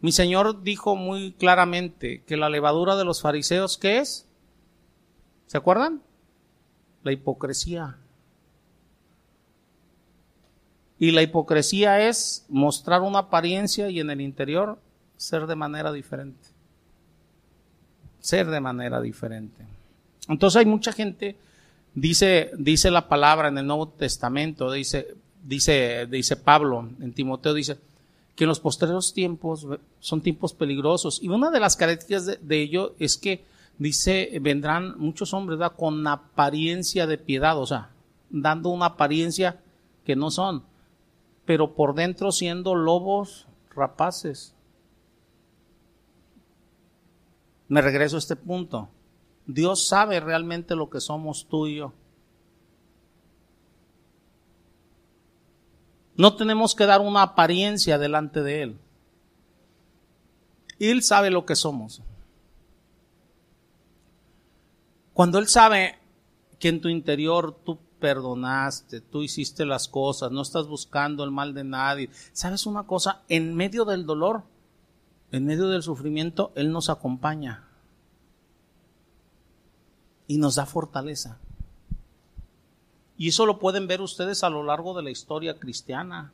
[0.00, 4.26] Mi Señor dijo muy claramente que la levadura de los fariseos, ¿qué es?
[5.46, 6.00] ¿Se acuerdan?
[7.02, 7.98] La hipocresía.
[10.98, 14.78] Y la hipocresía es mostrar una apariencia y en el interior
[15.18, 16.48] ser de manera diferente.
[18.20, 19.66] Ser de manera diferente.
[20.28, 21.36] Entonces hay mucha gente,
[21.96, 27.78] dice, dice la palabra en el Nuevo Testamento, dice, dice, dice Pablo en Timoteo, dice
[28.36, 29.66] que en los posteriores tiempos
[29.98, 31.20] son tiempos peligrosos.
[31.22, 33.44] Y una de las características de, ello es que
[33.78, 37.90] dice, vendrán muchos hombres con apariencia de piedad, o sea,
[38.28, 39.58] dando una apariencia
[40.04, 40.62] que no son,
[41.46, 44.54] pero por dentro siendo lobos rapaces.
[47.68, 48.90] Me regreso a este punto.
[49.46, 51.92] Dios sabe realmente lo que somos tú y yo.
[56.16, 58.78] No tenemos que dar una apariencia delante de Él.
[60.78, 62.02] Él sabe lo que somos.
[65.12, 65.98] Cuando Él sabe
[66.58, 71.54] que en tu interior tú perdonaste, tú hiciste las cosas, no estás buscando el mal
[71.54, 72.10] de nadie.
[72.32, 73.22] ¿Sabes una cosa?
[73.28, 74.42] En medio del dolor,
[75.32, 77.65] en medio del sufrimiento, Él nos acompaña
[80.26, 81.38] y nos da fortaleza.
[83.18, 86.32] Y eso lo pueden ver ustedes a lo largo de la historia cristiana.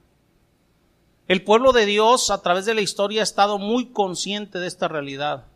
[1.29, 4.89] El pueblo de Dios a través de la historia ha estado muy consciente de esta
[4.89, 5.47] realidad.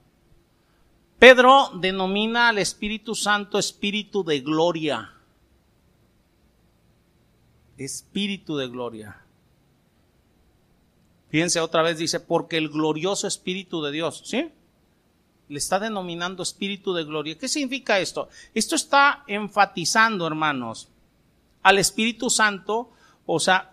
[1.19, 5.13] Pedro denomina al Espíritu Santo Espíritu de gloria.
[7.79, 9.23] Espíritu de gloria.
[11.31, 14.51] Fíjense otra vez, dice, porque el glorioso Espíritu de Dios, ¿sí?
[15.49, 17.39] Le está denominando Espíritu de gloria.
[17.39, 18.29] ¿Qué significa esto?
[18.55, 20.89] Esto está enfatizando, hermanos,
[21.63, 22.91] al Espíritu Santo,
[23.27, 23.73] o sea,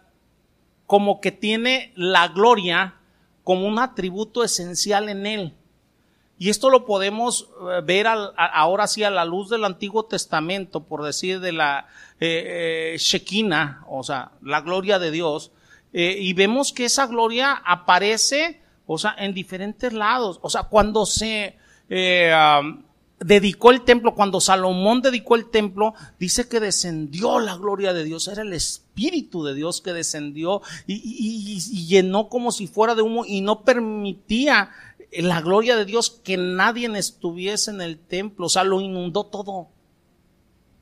[0.86, 2.96] como que tiene la gloria
[3.44, 5.54] como un atributo esencial en él.
[6.38, 11.04] Y esto lo podemos eh, ver ahora sí a la luz del Antiguo Testamento, por
[11.04, 11.88] decir de la
[12.20, 15.52] eh, eh Shekinah, o sea, la gloria de Dios.
[15.94, 20.40] Eh, y vemos que esa gloria aparece, o sea, en diferentes lados.
[20.42, 21.56] O sea, cuando se
[21.90, 28.28] dedicó el templo, cuando Salomón dedicó el templo, dice que descendió la gloria de Dios,
[28.28, 33.26] era el Espíritu de Dios que descendió y, y, llenó como si fuera de humo
[33.26, 34.72] y no permitía
[35.12, 39.70] la gloria de Dios que nadie estuviese en el templo, o sea, lo inundó todo.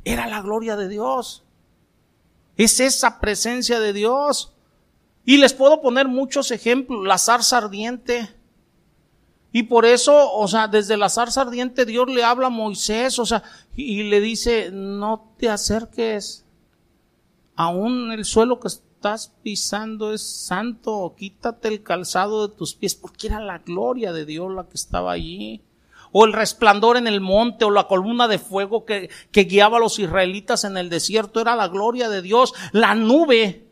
[0.03, 1.43] Era la gloria de Dios.
[2.57, 4.53] Es esa presencia de Dios.
[5.25, 7.05] Y les puedo poner muchos ejemplos.
[7.05, 8.29] La zarza ardiente.
[9.53, 13.25] Y por eso, o sea, desde la zarza ardiente Dios le habla a Moisés, o
[13.25, 13.43] sea,
[13.75, 16.45] y, le dice, no te acerques.
[17.55, 23.27] Aún el suelo que estás pisando es santo, quítate el calzado de tus pies, porque
[23.27, 25.61] era la gloria de Dios la que estaba allí.
[26.13, 29.79] O el resplandor en el monte, o la columna de fuego que, que guiaba a
[29.81, 32.53] los israelitas en el desierto, era la gloria de Dios.
[32.71, 33.67] La nube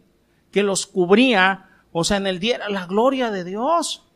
[0.51, 4.08] que los cubría, o sea, en el día era la gloria de Dios.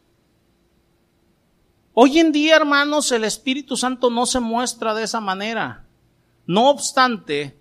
[1.94, 5.86] Hoy en día, hermanos, el Espíritu Santo no se muestra de esa manera.
[6.48, 7.60] No obstante,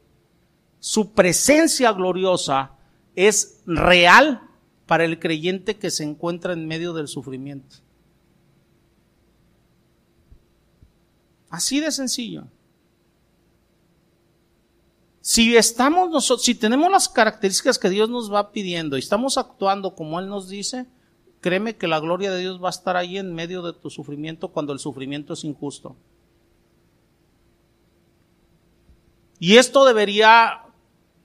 [0.78, 2.72] su presencia gloriosa
[3.14, 4.42] es real
[4.86, 7.76] para el creyente que se encuentra en medio del sufrimiento.
[11.50, 12.46] Así de sencillo.
[15.20, 19.94] Si estamos nosotros, si tenemos las características que Dios nos va pidiendo y estamos actuando
[19.94, 20.86] como Él nos dice,
[21.42, 24.48] créeme que la gloria de Dios va a estar ahí en medio de tu sufrimiento
[24.48, 25.96] cuando el sufrimiento es injusto.
[29.38, 30.62] Y esto debería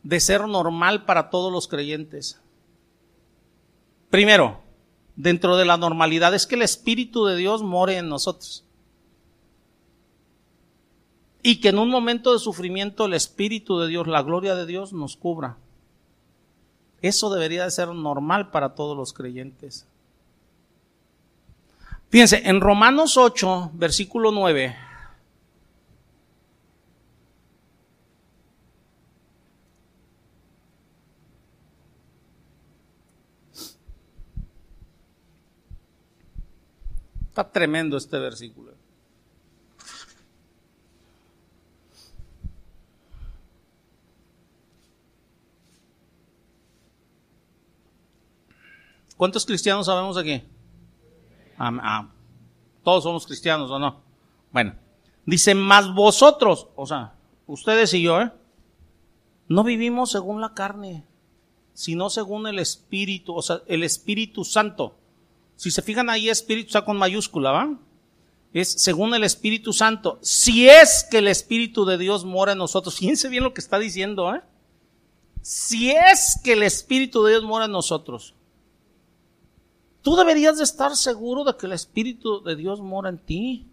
[0.01, 2.41] de ser normal para todos los creyentes.
[4.09, 4.59] Primero,
[5.15, 8.65] dentro de la normalidad es que el Espíritu de Dios more en nosotros.
[11.43, 14.93] Y que en un momento de sufrimiento el Espíritu de Dios, la gloria de Dios
[14.93, 15.57] nos cubra.
[17.01, 19.85] Eso debería de ser normal para todos los creyentes.
[22.09, 24.75] Fíjense, en Romanos 8, versículo 9.
[37.27, 38.73] Está tremendo este versículo.
[49.17, 50.41] ¿Cuántos cristianos sabemos aquí?
[52.83, 54.01] Todos somos cristianos o no.
[54.51, 54.75] Bueno,
[55.25, 57.13] dice, más vosotros, o sea,
[57.47, 58.31] ustedes y yo, ¿eh?
[59.47, 61.05] no vivimos según la carne,
[61.73, 64.95] sino según el Espíritu, o sea, el Espíritu Santo.
[65.55, 67.77] Si se fijan ahí, Espíritu está con mayúscula, ¿va?
[68.53, 70.19] Es según el Espíritu Santo.
[70.21, 73.79] Si es que el Espíritu de Dios mora en nosotros, fíjense bien lo que está
[73.79, 74.41] diciendo, ¿eh?
[75.41, 78.33] Si es que el Espíritu de Dios mora en nosotros.
[80.07, 83.67] Tú deberías de estar seguro de que el Espíritu de Dios mora en ti.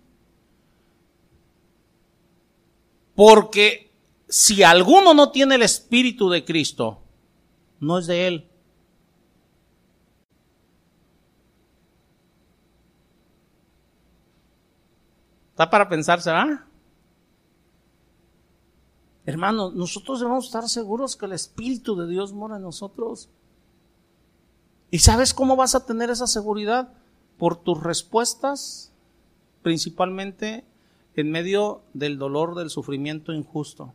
[3.14, 3.92] Porque
[4.28, 6.98] si alguno no tiene el Espíritu de Cristo,
[7.78, 8.48] no es de Él.
[15.50, 16.66] Está para pensarse, ¿ah?
[19.24, 23.28] Hermanos, nosotros debemos estar seguros que el Espíritu de Dios mora en nosotros.
[24.94, 26.88] ¿Y sabes cómo vas a tener esa seguridad?
[27.36, 28.92] Por tus respuestas,
[29.60, 30.64] principalmente
[31.16, 33.92] en medio del dolor, del sufrimiento injusto.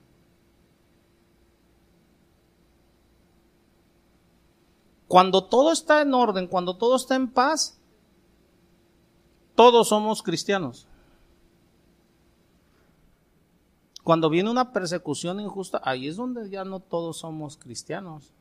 [5.08, 7.80] Cuando todo está en orden, cuando todo está en paz,
[9.56, 10.86] todos somos cristianos.
[14.04, 18.34] Cuando viene una persecución injusta, ahí es donde ya no todos somos cristianos.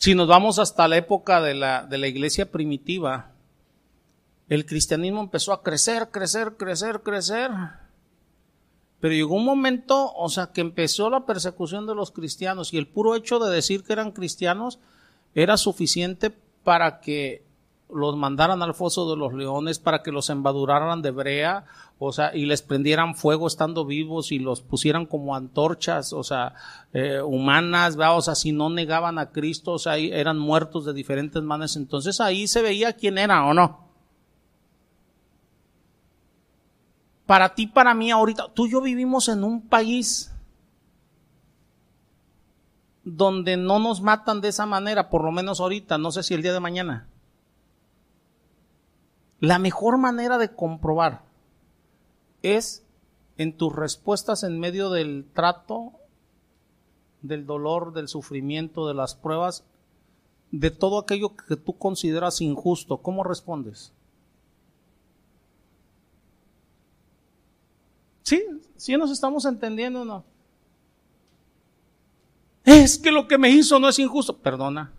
[0.00, 3.32] Si nos vamos hasta la época de la, de la iglesia primitiva,
[4.48, 7.50] el cristianismo empezó a crecer, crecer, crecer, crecer.
[8.98, 12.88] Pero llegó un momento, o sea, que empezó la persecución de los cristianos y el
[12.88, 14.78] puro hecho de decir que eran cristianos
[15.34, 16.30] era suficiente
[16.64, 17.44] para que
[17.94, 21.64] los mandaran al foso de los leones, para que los embaduraran de brea,
[21.98, 26.54] o sea, y les prendieran fuego estando vivos y los pusieran como antorchas, o sea,
[26.92, 31.42] eh, humanas, o sea, si no negaban a Cristo, o sea, eran muertos de diferentes
[31.42, 31.76] maneras.
[31.76, 33.90] Entonces ahí se veía quién era o no.
[37.30, 40.32] para ti, para mí ahorita, tú y yo vivimos en un país
[43.04, 46.42] donde no nos matan de esa manera, por lo menos ahorita, no sé si el
[46.42, 47.06] día de mañana.
[49.40, 51.22] La mejor manera de comprobar
[52.42, 52.84] es
[53.38, 55.92] en tus respuestas en medio del trato,
[57.22, 59.64] del dolor, del sufrimiento, de las pruebas,
[60.50, 62.98] de todo aquello que tú consideras injusto.
[62.98, 63.92] ¿Cómo respondes?
[68.22, 68.44] Sí,
[68.76, 70.24] sí nos estamos entendiendo, ¿no?
[72.64, 74.36] Es que lo que me hizo no es injusto.
[74.36, 74.92] Perdona.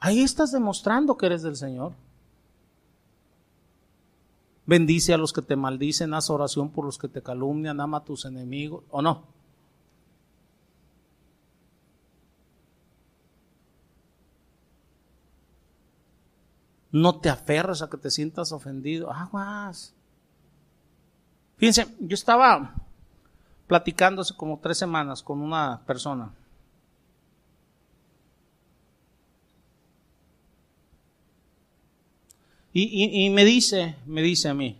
[0.00, 1.92] Ahí estás demostrando que eres del Señor.
[4.66, 8.04] Bendice a los que te maldicen, haz oración por los que te calumnian, ama a
[8.04, 9.24] tus enemigos, ¿o no?
[16.92, 19.12] No te aferres a que te sientas ofendido.
[19.12, 19.94] Aguas.
[21.56, 22.74] Fíjense, yo estaba
[23.66, 26.32] platicando hace como tres semanas con una persona.
[32.80, 34.78] Y, me dice, me dice a mí,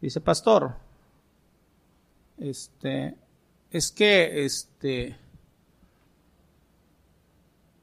[0.00, 0.74] dice, pastor,
[2.38, 3.14] este,
[3.70, 5.16] es que, este,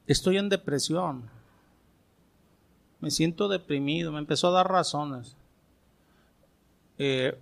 [0.06, 1.30] estoy en depresión,
[3.00, 5.34] me siento deprimido, me empezó a dar razones.
[6.98, 7.38] Eh,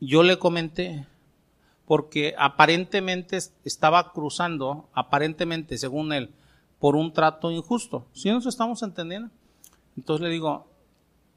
[0.00, 1.06] yo le comenté,
[1.84, 6.30] porque aparentemente estaba cruzando, aparentemente, según él,
[6.84, 8.04] por un trato injusto.
[8.12, 9.30] ¿Sí nos estamos entendiendo?
[9.96, 10.66] Entonces le digo,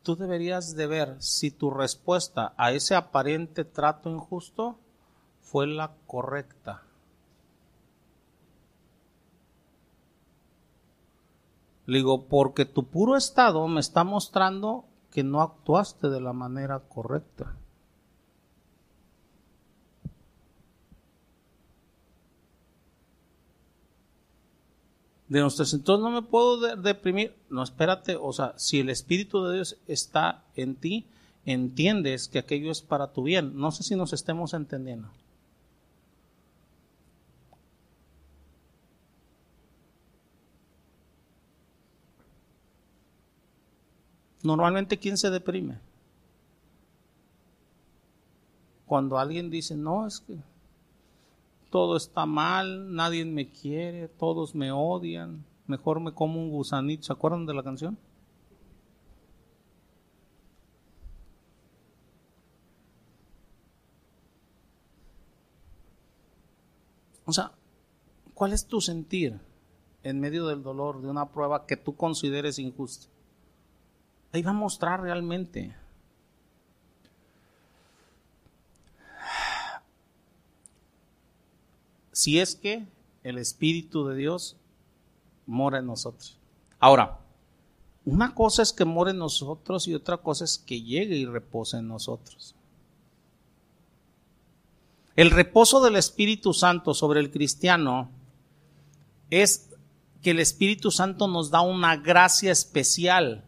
[0.03, 4.77] tú deberías de ver si tu respuesta a ese aparente trato injusto
[5.39, 6.83] fue la correcta.
[11.85, 16.81] Le digo, porque tu puro estado me está mostrando que no actuaste de la manera
[16.89, 17.55] correcta.
[25.29, 27.35] De nuestros entonces no me puedo deprimir.
[27.49, 31.05] No, espérate, o sea, si el Espíritu de Dios está en ti,
[31.45, 33.57] entiendes que aquello es para tu bien.
[33.57, 35.09] No sé si nos estemos entendiendo.
[44.43, 45.77] Normalmente, ¿quién se deprime?
[48.85, 50.37] Cuando alguien dice, no, es que
[51.69, 57.03] todo está mal, nadie me quiere, todos me odian, mejor me como un gusanito.
[57.03, 57.97] ¿Se acuerdan de la canción?
[67.25, 67.51] O sea,
[68.33, 69.37] ¿cuál es tu sentir
[70.03, 73.09] en medio del dolor de una prueba que tú consideres injusta?
[74.31, 75.75] Ahí va a mostrar realmente
[82.17, 82.83] si es que
[83.21, 84.57] el Espíritu de Dios
[85.45, 86.39] mora en nosotros.
[86.79, 87.19] Ahora,
[88.05, 91.77] una cosa es que mora en nosotros y otra cosa es que llegue y repose
[91.77, 92.55] en nosotros.
[95.15, 98.09] El reposo del Espíritu Santo sobre el cristiano
[99.29, 99.69] es
[100.23, 103.45] que el Espíritu Santo nos da una gracia especial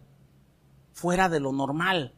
[0.94, 2.14] fuera de lo normal.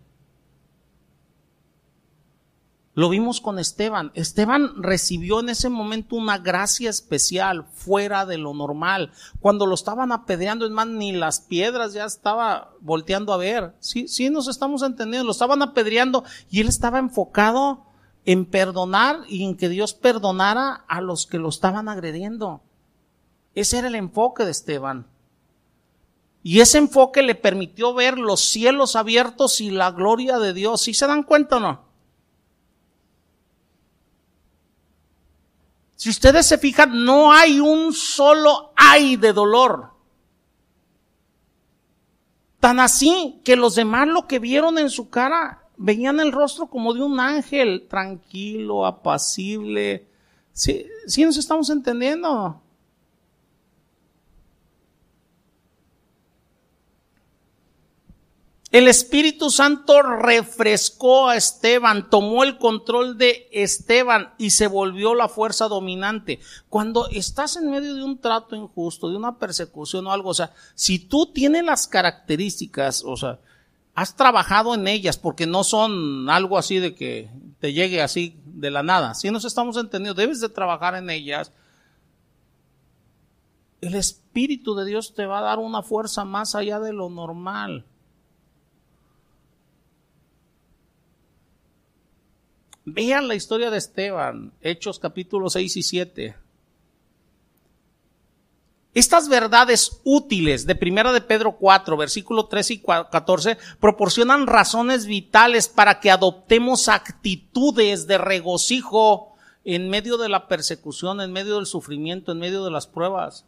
[3.01, 4.11] Lo vimos con Esteban.
[4.13, 9.11] Esteban recibió en ese momento una gracia especial fuera de lo normal.
[9.39, 13.73] Cuando lo estaban apedreando, es más, ni las piedras ya estaba volteando a ver.
[13.79, 15.25] Sí, sí nos estamos entendiendo.
[15.25, 17.87] Lo estaban apedreando y él estaba enfocado
[18.23, 22.61] en perdonar y en que Dios perdonara a los que lo estaban agrediendo.
[23.55, 25.07] Ese era el enfoque de Esteban.
[26.43, 30.81] Y ese enfoque le permitió ver los cielos abiertos y la gloria de Dios.
[30.81, 31.90] ¿Sí se dan cuenta o no?
[36.01, 39.91] Si ustedes se fijan, no hay un solo ay de dolor.
[42.59, 46.95] Tan así que los demás lo que vieron en su cara, veían el rostro como
[46.95, 50.07] de un ángel, tranquilo, apacible.
[50.53, 52.60] ¿Sí, sí nos estamos entendiendo?
[58.71, 65.27] El Espíritu Santo refrescó a Esteban, tomó el control de Esteban y se volvió la
[65.27, 66.39] fuerza dominante.
[66.69, 70.53] Cuando estás en medio de un trato injusto, de una persecución o algo, o sea,
[70.73, 73.39] si tú tienes las características, o sea,
[73.93, 77.29] has trabajado en ellas porque no son algo así de que
[77.59, 79.15] te llegue así de la nada.
[79.15, 81.51] Si nos estamos entendiendo, debes de trabajar en ellas.
[83.81, 87.85] El Espíritu de Dios te va a dar una fuerza más allá de lo normal.
[92.85, 96.35] Vean la historia de Esteban, Hechos capítulos 6 y 7.
[98.93, 105.69] Estas verdades útiles de Primera de Pedro 4, versículo 13 y 14 proporcionan razones vitales
[105.69, 112.31] para que adoptemos actitudes de regocijo en medio de la persecución, en medio del sufrimiento,
[112.31, 113.45] en medio de las pruebas.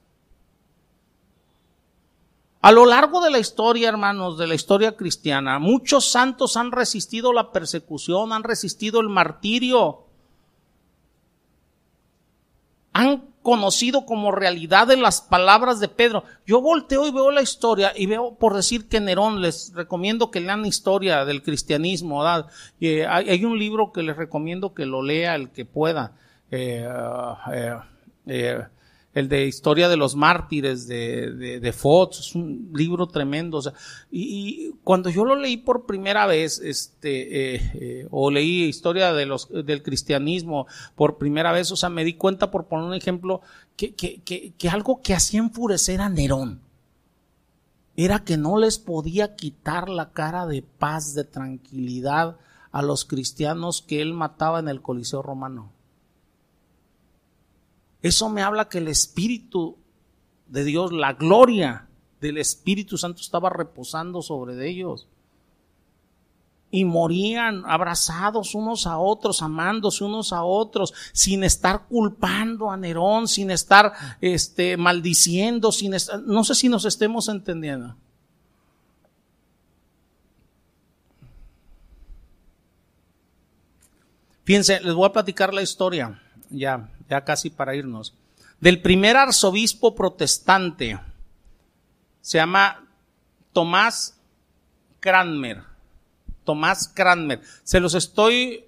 [2.63, 7.33] A lo largo de la historia, hermanos, de la historia cristiana, muchos santos han resistido
[7.33, 10.05] la persecución, han resistido el martirio,
[12.93, 16.23] han conocido como realidad de las palabras de Pedro.
[16.47, 20.39] Yo volteo y veo la historia y veo, por decir que Nerón, les recomiendo que
[20.39, 22.19] lean historia del cristianismo.
[22.19, 22.47] ¿verdad?
[22.79, 26.13] Eh, hay, un libro que les recomiendo que lo lea el que pueda.
[26.49, 26.87] Eh,
[28.27, 28.61] eh,
[29.13, 33.57] el de Historia de los Mártires de, de, de es un libro tremendo.
[33.57, 33.73] O sea,
[34.11, 39.25] y, cuando yo lo leí por primera vez, este, eh, eh, o leí Historia de
[39.25, 43.41] los, del cristianismo por primera vez, o sea, me di cuenta, por poner un ejemplo,
[43.75, 46.61] que, que, que, que algo que hacía enfurecer a Nerón
[47.95, 52.37] era que no les podía quitar la cara de paz, de tranquilidad
[52.71, 55.71] a los cristianos que él mataba en el Coliseo romano.
[58.03, 59.77] Eso me habla que el Espíritu
[60.47, 61.87] de Dios, la gloria
[62.19, 65.07] del Espíritu Santo estaba reposando sobre ellos.
[66.69, 73.27] Y morían abrazados unos a otros, amándose unos a otros, sin estar culpando a Nerón,
[73.27, 77.95] sin estar este, maldiciendo, sin estar, no sé si nos estemos entendiendo.
[84.43, 88.15] Fíjense, les voy a platicar la historia, ya, ya casi para irnos,
[88.59, 90.99] del primer arzobispo protestante.
[92.21, 92.87] Se llama
[93.51, 94.19] Tomás
[94.99, 95.61] Cranmer.
[96.43, 97.41] Tomás Cranmer.
[97.63, 98.65] Se los estoy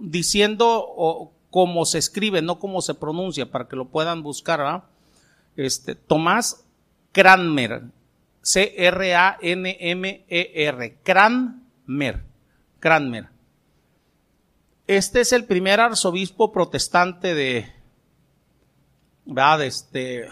[0.00, 4.84] diciendo como se escribe, no como se pronuncia, para que lo puedan buscar.
[5.56, 6.66] Este, Tomás
[7.12, 7.84] Cranmer.
[8.42, 9.38] C-R-A-N-M-E-R.
[11.02, 12.22] Cranmer.
[12.78, 13.37] Cranmer.
[14.88, 17.70] Este es el primer arzobispo protestante de,
[19.26, 19.62] ¿verdad?
[19.62, 20.30] Este,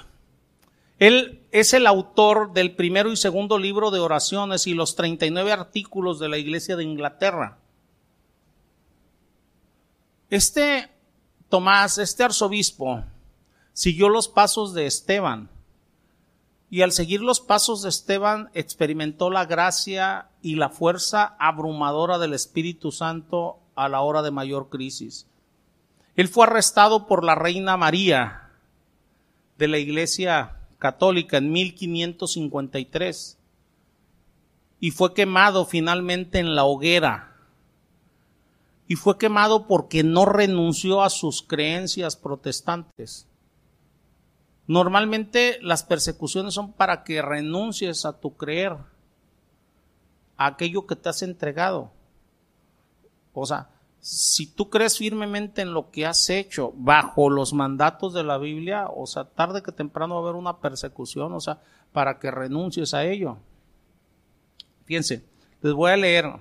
[0.98, 6.18] él es el autor del primero y segundo libro de oraciones y los 39 artículos
[6.18, 7.58] de la Iglesia de Inglaterra.
[10.30, 10.88] Este
[11.50, 13.04] Tomás, este arzobispo,
[13.74, 15.50] siguió los pasos de Esteban
[16.70, 22.32] y al seguir los pasos de Esteban experimentó la gracia y la fuerza abrumadora del
[22.32, 25.26] Espíritu Santo a la hora de mayor crisis.
[26.16, 28.50] Él fue arrestado por la reina María
[29.58, 33.38] de la Iglesia Católica en 1553
[34.80, 37.34] y fue quemado finalmente en la hoguera.
[38.88, 43.26] Y fue quemado porque no renunció a sus creencias protestantes.
[44.66, 48.76] Normalmente las persecuciones son para que renuncies a tu creer,
[50.36, 51.90] a aquello que te has entregado.
[53.40, 53.68] O sea,
[54.00, 58.86] si tú crees firmemente en lo que has hecho bajo los mandatos de la Biblia,
[58.88, 61.60] o sea, tarde que temprano va a haber una persecución, o sea,
[61.92, 63.38] para que renuncies a ello.
[64.84, 65.24] Fíjense,
[65.60, 66.32] les voy a leer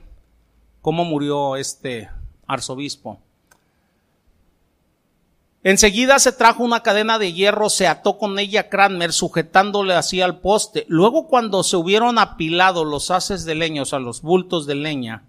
[0.82, 2.10] cómo murió este
[2.46, 3.20] arzobispo.
[5.64, 10.40] Enseguida se trajo una cadena de hierro, se ató con ella Cranmer, sujetándole así al
[10.40, 10.86] poste.
[10.88, 15.24] Luego, cuando se hubieron apilado los haces de leña, o sea, los bultos de leña,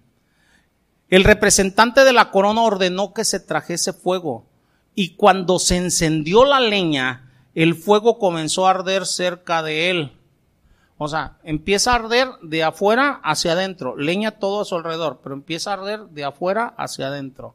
[1.09, 4.45] el representante de la corona ordenó que se trajese fuego.
[4.93, 10.11] Y cuando se encendió la leña, el fuego comenzó a arder cerca de él.
[10.97, 15.35] O sea, empieza a arder de afuera hacia adentro, leña todo a su alrededor, pero
[15.35, 17.53] empieza a arder de afuera hacia adentro.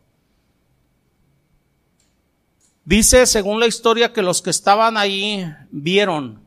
[2.84, 6.40] Dice, según la historia, que los que estaban ahí vieron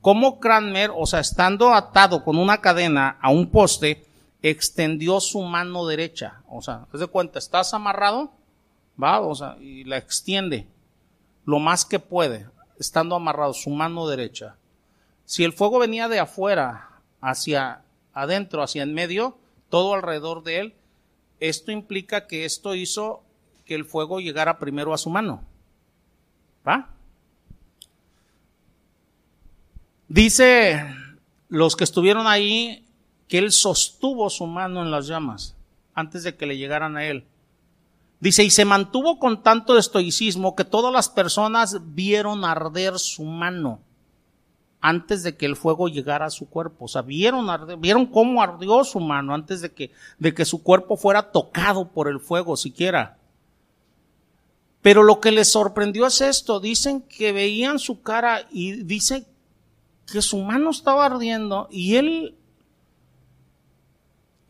[0.00, 4.04] cómo Cranmer, o sea, estando atado con una cadena a un poste,
[4.42, 6.42] extendió su mano derecha.
[6.48, 7.38] O sea, ¿te de cuenta?
[7.38, 8.32] Estás amarrado,
[9.00, 10.66] va, o sea, y la extiende
[11.44, 12.48] lo más que puede,
[12.78, 14.56] estando amarrado su mano derecha.
[15.24, 17.82] Si el fuego venía de afuera hacia
[18.12, 19.38] adentro, hacia en medio,
[19.68, 20.74] todo alrededor de él,
[21.40, 23.22] esto implica que esto hizo
[23.64, 25.42] que el fuego llegara primero a su mano.
[26.66, 26.90] ¿Va?
[30.08, 30.94] Dice
[31.48, 32.84] los que estuvieron ahí
[33.32, 35.56] que él sostuvo su mano en las llamas
[35.94, 37.24] antes de que le llegaran a él.
[38.20, 43.80] Dice, y se mantuvo con tanto estoicismo que todas las personas vieron arder su mano
[44.82, 46.84] antes de que el fuego llegara a su cuerpo.
[46.84, 47.48] O sea, vieron,
[47.80, 52.08] vieron cómo ardió su mano antes de que, de que su cuerpo fuera tocado por
[52.08, 53.16] el fuego siquiera.
[54.82, 59.26] Pero lo que les sorprendió es esto, dicen que veían su cara y dicen
[60.12, 62.36] que su mano estaba ardiendo y él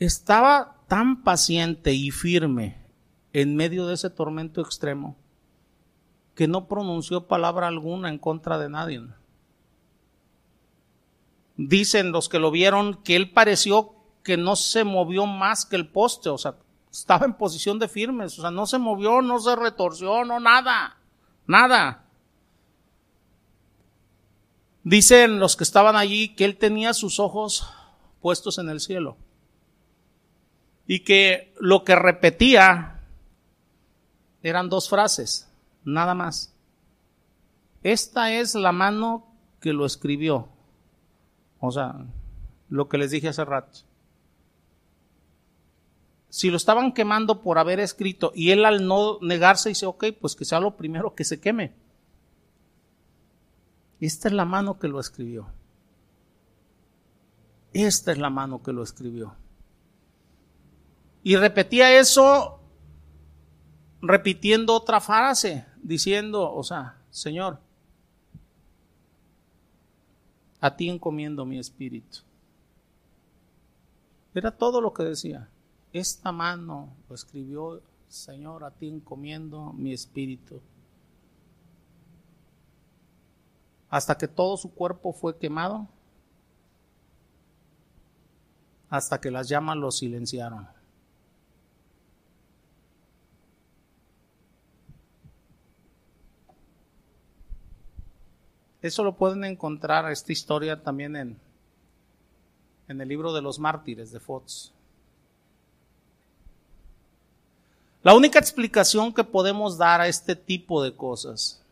[0.04, 2.76] estaba tan paciente y firme
[3.32, 5.16] en medio de ese tormento extremo
[6.34, 9.02] que no pronunció palabra alguna en contra de nadie.
[11.56, 15.88] Dicen los que lo vieron que él pareció que no se movió más que el
[15.88, 16.56] poste, o sea,
[16.90, 20.98] estaba en posición de firmes, o sea, no se movió, no se retorció, no nada,
[21.46, 22.04] nada.
[24.84, 27.68] Dicen los que estaban allí que él tenía sus ojos
[28.20, 29.16] puestos en el cielo
[30.92, 33.00] y que lo que repetía
[34.42, 35.50] eran dos frases,
[35.84, 36.54] nada más.
[37.82, 39.26] Esta es la mano
[39.58, 40.50] que lo escribió.
[41.60, 41.94] O sea,
[42.68, 43.78] lo que les dije hace rato
[46.28, 50.36] si lo estaban quemando por haber escrito y él al no negarse dice, ok, pues
[50.36, 51.74] que sea lo primero que se queme.
[53.98, 55.46] Esta es la mano que lo escribió.
[57.72, 59.36] Esta es la mano que lo escribió.
[61.22, 62.58] Y repetía eso
[64.00, 67.60] repitiendo otra frase, diciendo, o sea, Señor,
[70.60, 72.18] a ti encomiendo mi espíritu.
[74.34, 75.48] Era todo lo que decía.
[75.92, 80.60] Esta mano lo escribió, Señor, a ti encomiendo mi espíritu.
[83.90, 85.86] Hasta que todo su cuerpo fue quemado,
[88.88, 90.66] hasta que las llamas lo silenciaron.
[98.82, 101.38] Eso lo pueden encontrar, esta historia también en,
[102.88, 104.72] en el libro de los mártires de Fox.
[108.02, 111.62] La única explicación que podemos dar a este tipo de cosas,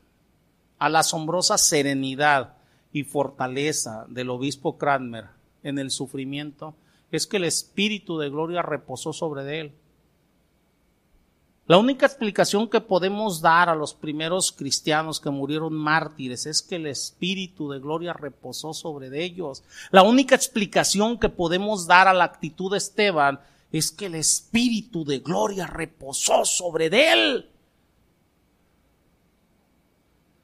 [0.79, 2.55] a la asombrosa serenidad
[2.93, 5.27] y fortaleza del obispo Cranmer
[5.65, 6.77] en el sufrimiento,
[7.11, 9.73] es que el Espíritu de gloria reposó sobre él.
[11.71, 16.75] La única explicación que podemos dar a los primeros cristianos que murieron mártires es que
[16.75, 19.63] el Espíritu de gloria reposó sobre ellos.
[19.93, 23.39] La única explicación que podemos dar a la actitud de Esteban
[23.71, 27.49] es que el Espíritu de gloria reposó sobre él.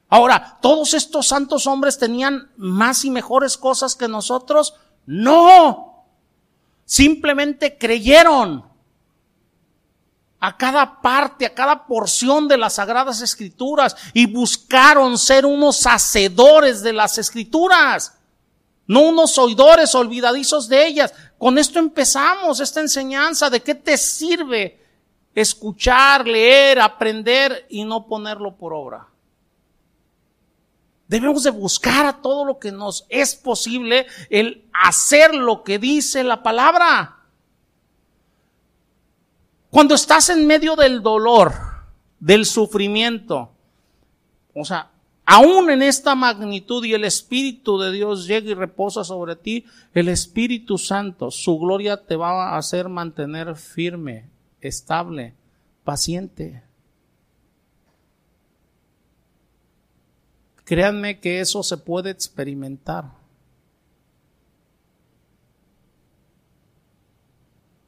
[0.08, 4.74] Ahora, ¿todos estos santos hombres tenían más y mejores cosas que nosotros?
[5.06, 6.04] No.
[6.84, 8.65] Simplemente creyeron
[10.38, 16.82] a cada parte, a cada porción de las sagradas escrituras y buscaron ser unos hacedores
[16.82, 18.18] de las escrituras,
[18.86, 21.14] no unos oidores olvidadizos de ellas.
[21.38, 24.80] Con esto empezamos esta enseñanza de qué te sirve
[25.34, 29.06] escuchar, leer, aprender y no ponerlo por obra.
[31.08, 36.24] Debemos de buscar a todo lo que nos es posible el hacer lo que dice
[36.24, 37.15] la palabra.
[39.76, 41.52] Cuando estás en medio del dolor,
[42.18, 43.50] del sufrimiento,
[44.54, 44.90] o sea,
[45.26, 50.08] aún en esta magnitud y el Espíritu de Dios llega y reposa sobre ti, el
[50.08, 54.30] Espíritu Santo, su gloria te va a hacer mantener firme,
[54.62, 55.34] estable,
[55.84, 56.62] paciente.
[60.64, 63.15] Créanme que eso se puede experimentar.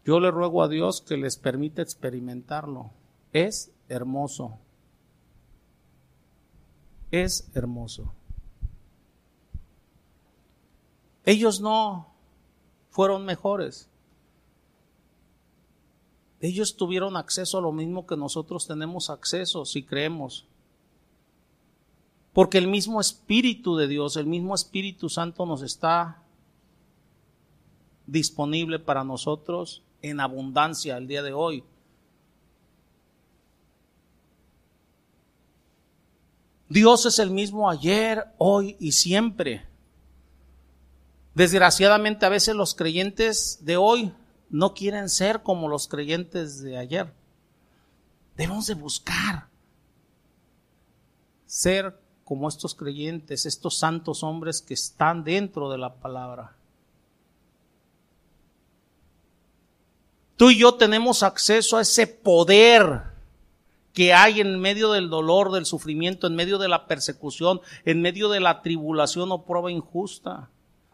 [0.09, 2.93] Yo le ruego a Dios que les permita experimentarlo.
[3.35, 4.57] Es hermoso.
[7.11, 8.11] Es hermoso.
[11.27, 12.07] Ellos no
[12.89, 13.91] fueron mejores.
[16.41, 20.47] Ellos tuvieron acceso a lo mismo que nosotros tenemos acceso si creemos.
[22.33, 26.23] Porque el mismo Espíritu de Dios, el mismo Espíritu Santo nos está
[28.07, 31.65] disponible para nosotros en abundancia el día de hoy.
[36.69, 39.67] Dios es el mismo ayer, hoy y siempre.
[41.35, 44.13] Desgraciadamente a veces los creyentes de hoy
[44.51, 47.13] no quieren ser como los creyentes de ayer.
[48.37, 49.49] Debemos de buscar
[51.47, 56.58] ser como estos creyentes, estos santos hombres que están dentro de la palabra.
[60.39, 63.03] Tú y yo tenemos acceso a ese poder
[63.93, 68.29] que hay en medio del dolor, del sufrimiento, en medio de la persecución, en medio
[68.29, 70.49] de la tribulación o prueba injusta.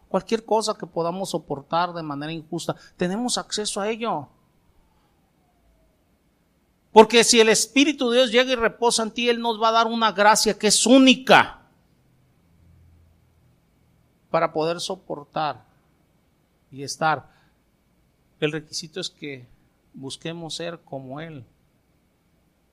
[0.09, 4.27] Cualquier cosa que podamos soportar de manera injusta, tenemos acceso a ello.
[6.91, 9.73] Porque si el Espíritu de Dios llega y reposa en ti, Él nos va a
[9.73, 11.61] dar una gracia que es única
[14.31, 15.63] para poder soportar
[16.71, 17.34] y estar.
[18.39, 19.45] El requisito es que
[19.93, 21.45] busquemos ser como Él.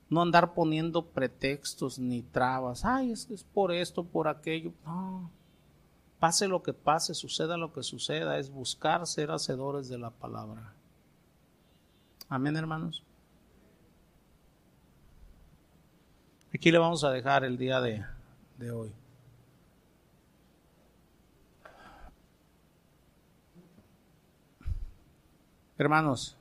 [0.09, 2.85] No andar poniendo pretextos ni trabas.
[2.85, 4.73] Ay, es es por esto, por aquello.
[4.85, 5.31] No.
[6.19, 10.73] Pase lo que pase, suceda lo que suceda, es buscar ser hacedores de la palabra.
[12.29, 13.03] Amén, hermanos.
[16.55, 18.05] Aquí le vamos a dejar el día de,
[18.59, 18.93] de hoy.
[25.79, 26.37] Hermanos,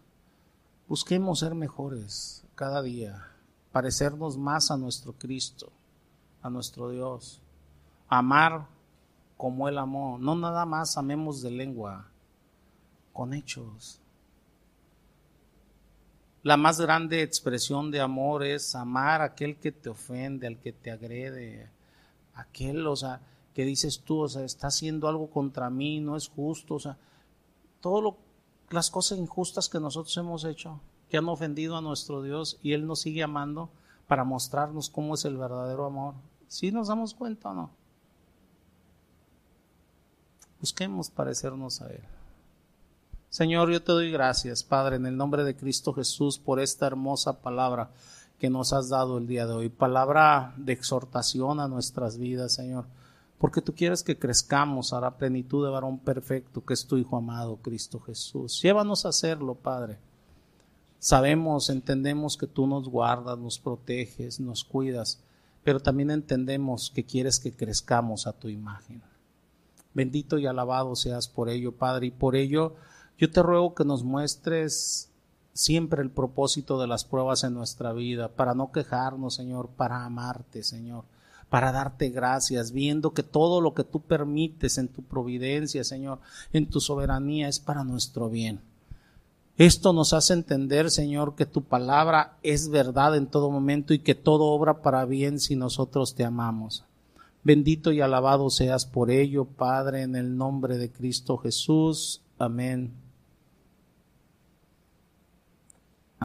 [0.90, 3.30] busquemos ser mejores cada día,
[3.72, 5.72] parecernos más a nuestro Cristo,
[6.42, 7.42] a nuestro Dios,
[8.10, 8.68] amar
[9.38, 12.10] como Él amó, no nada más amemos de lengua,
[13.14, 14.02] con hechos.
[16.44, 20.74] La más grande expresión de amor es amar a aquel que te ofende, al que
[20.74, 21.70] te agrede,
[22.36, 22.86] aquel,
[23.54, 26.98] que dices tú, o sea, está haciendo algo contra mí, no es justo, o sea,
[27.80, 28.16] todas
[28.74, 30.80] las cosas injustas que nosotros hemos hecho,
[31.10, 33.70] que han ofendido a nuestro Dios y Él nos sigue amando
[34.08, 36.16] para mostrarnos cómo es el verdadero amor.
[36.48, 37.70] ¿Sí nos damos cuenta o no?
[40.60, 42.02] Busquemos parecernos a Él.
[43.30, 47.42] Señor, yo te doy gracias, Padre, en el nombre de Cristo Jesús, por esta hermosa
[47.42, 47.90] palabra
[48.38, 49.70] que nos has dado el día de hoy.
[49.70, 52.86] Palabra de exhortación a nuestras vidas, Señor.
[53.42, 57.18] Porque tú quieres que crezcamos a la plenitud de varón perfecto, que es tu Hijo
[57.18, 58.62] amado, Cristo Jesús.
[58.62, 59.98] Llévanos a hacerlo, Padre.
[61.00, 65.24] Sabemos, entendemos que tú nos guardas, nos proteges, nos cuidas,
[65.64, 69.02] pero también entendemos que quieres que crezcamos a tu imagen.
[69.96, 72.76] Bendito y alabado seas por ello, Padre, y por ello
[73.18, 75.10] yo te ruego que nos muestres
[75.54, 80.62] siempre el propósito de las pruebas en nuestra vida, para no quejarnos, Señor, para amarte,
[80.62, 81.06] Señor,
[81.52, 86.22] para darte gracias, viendo que todo lo que tú permites en tu providencia, Señor,
[86.54, 88.62] en tu soberanía es para nuestro bien.
[89.58, 94.16] Esto nos hace entender, Señor, que tu palabra es verdad en todo momento y que
[94.16, 96.86] todo obra para bien si nosotros te amamos.
[97.44, 102.22] Bendito y alabado seas por ello, Padre, en el nombre de Cristo Jesús.
[102.40, 103.01] Amén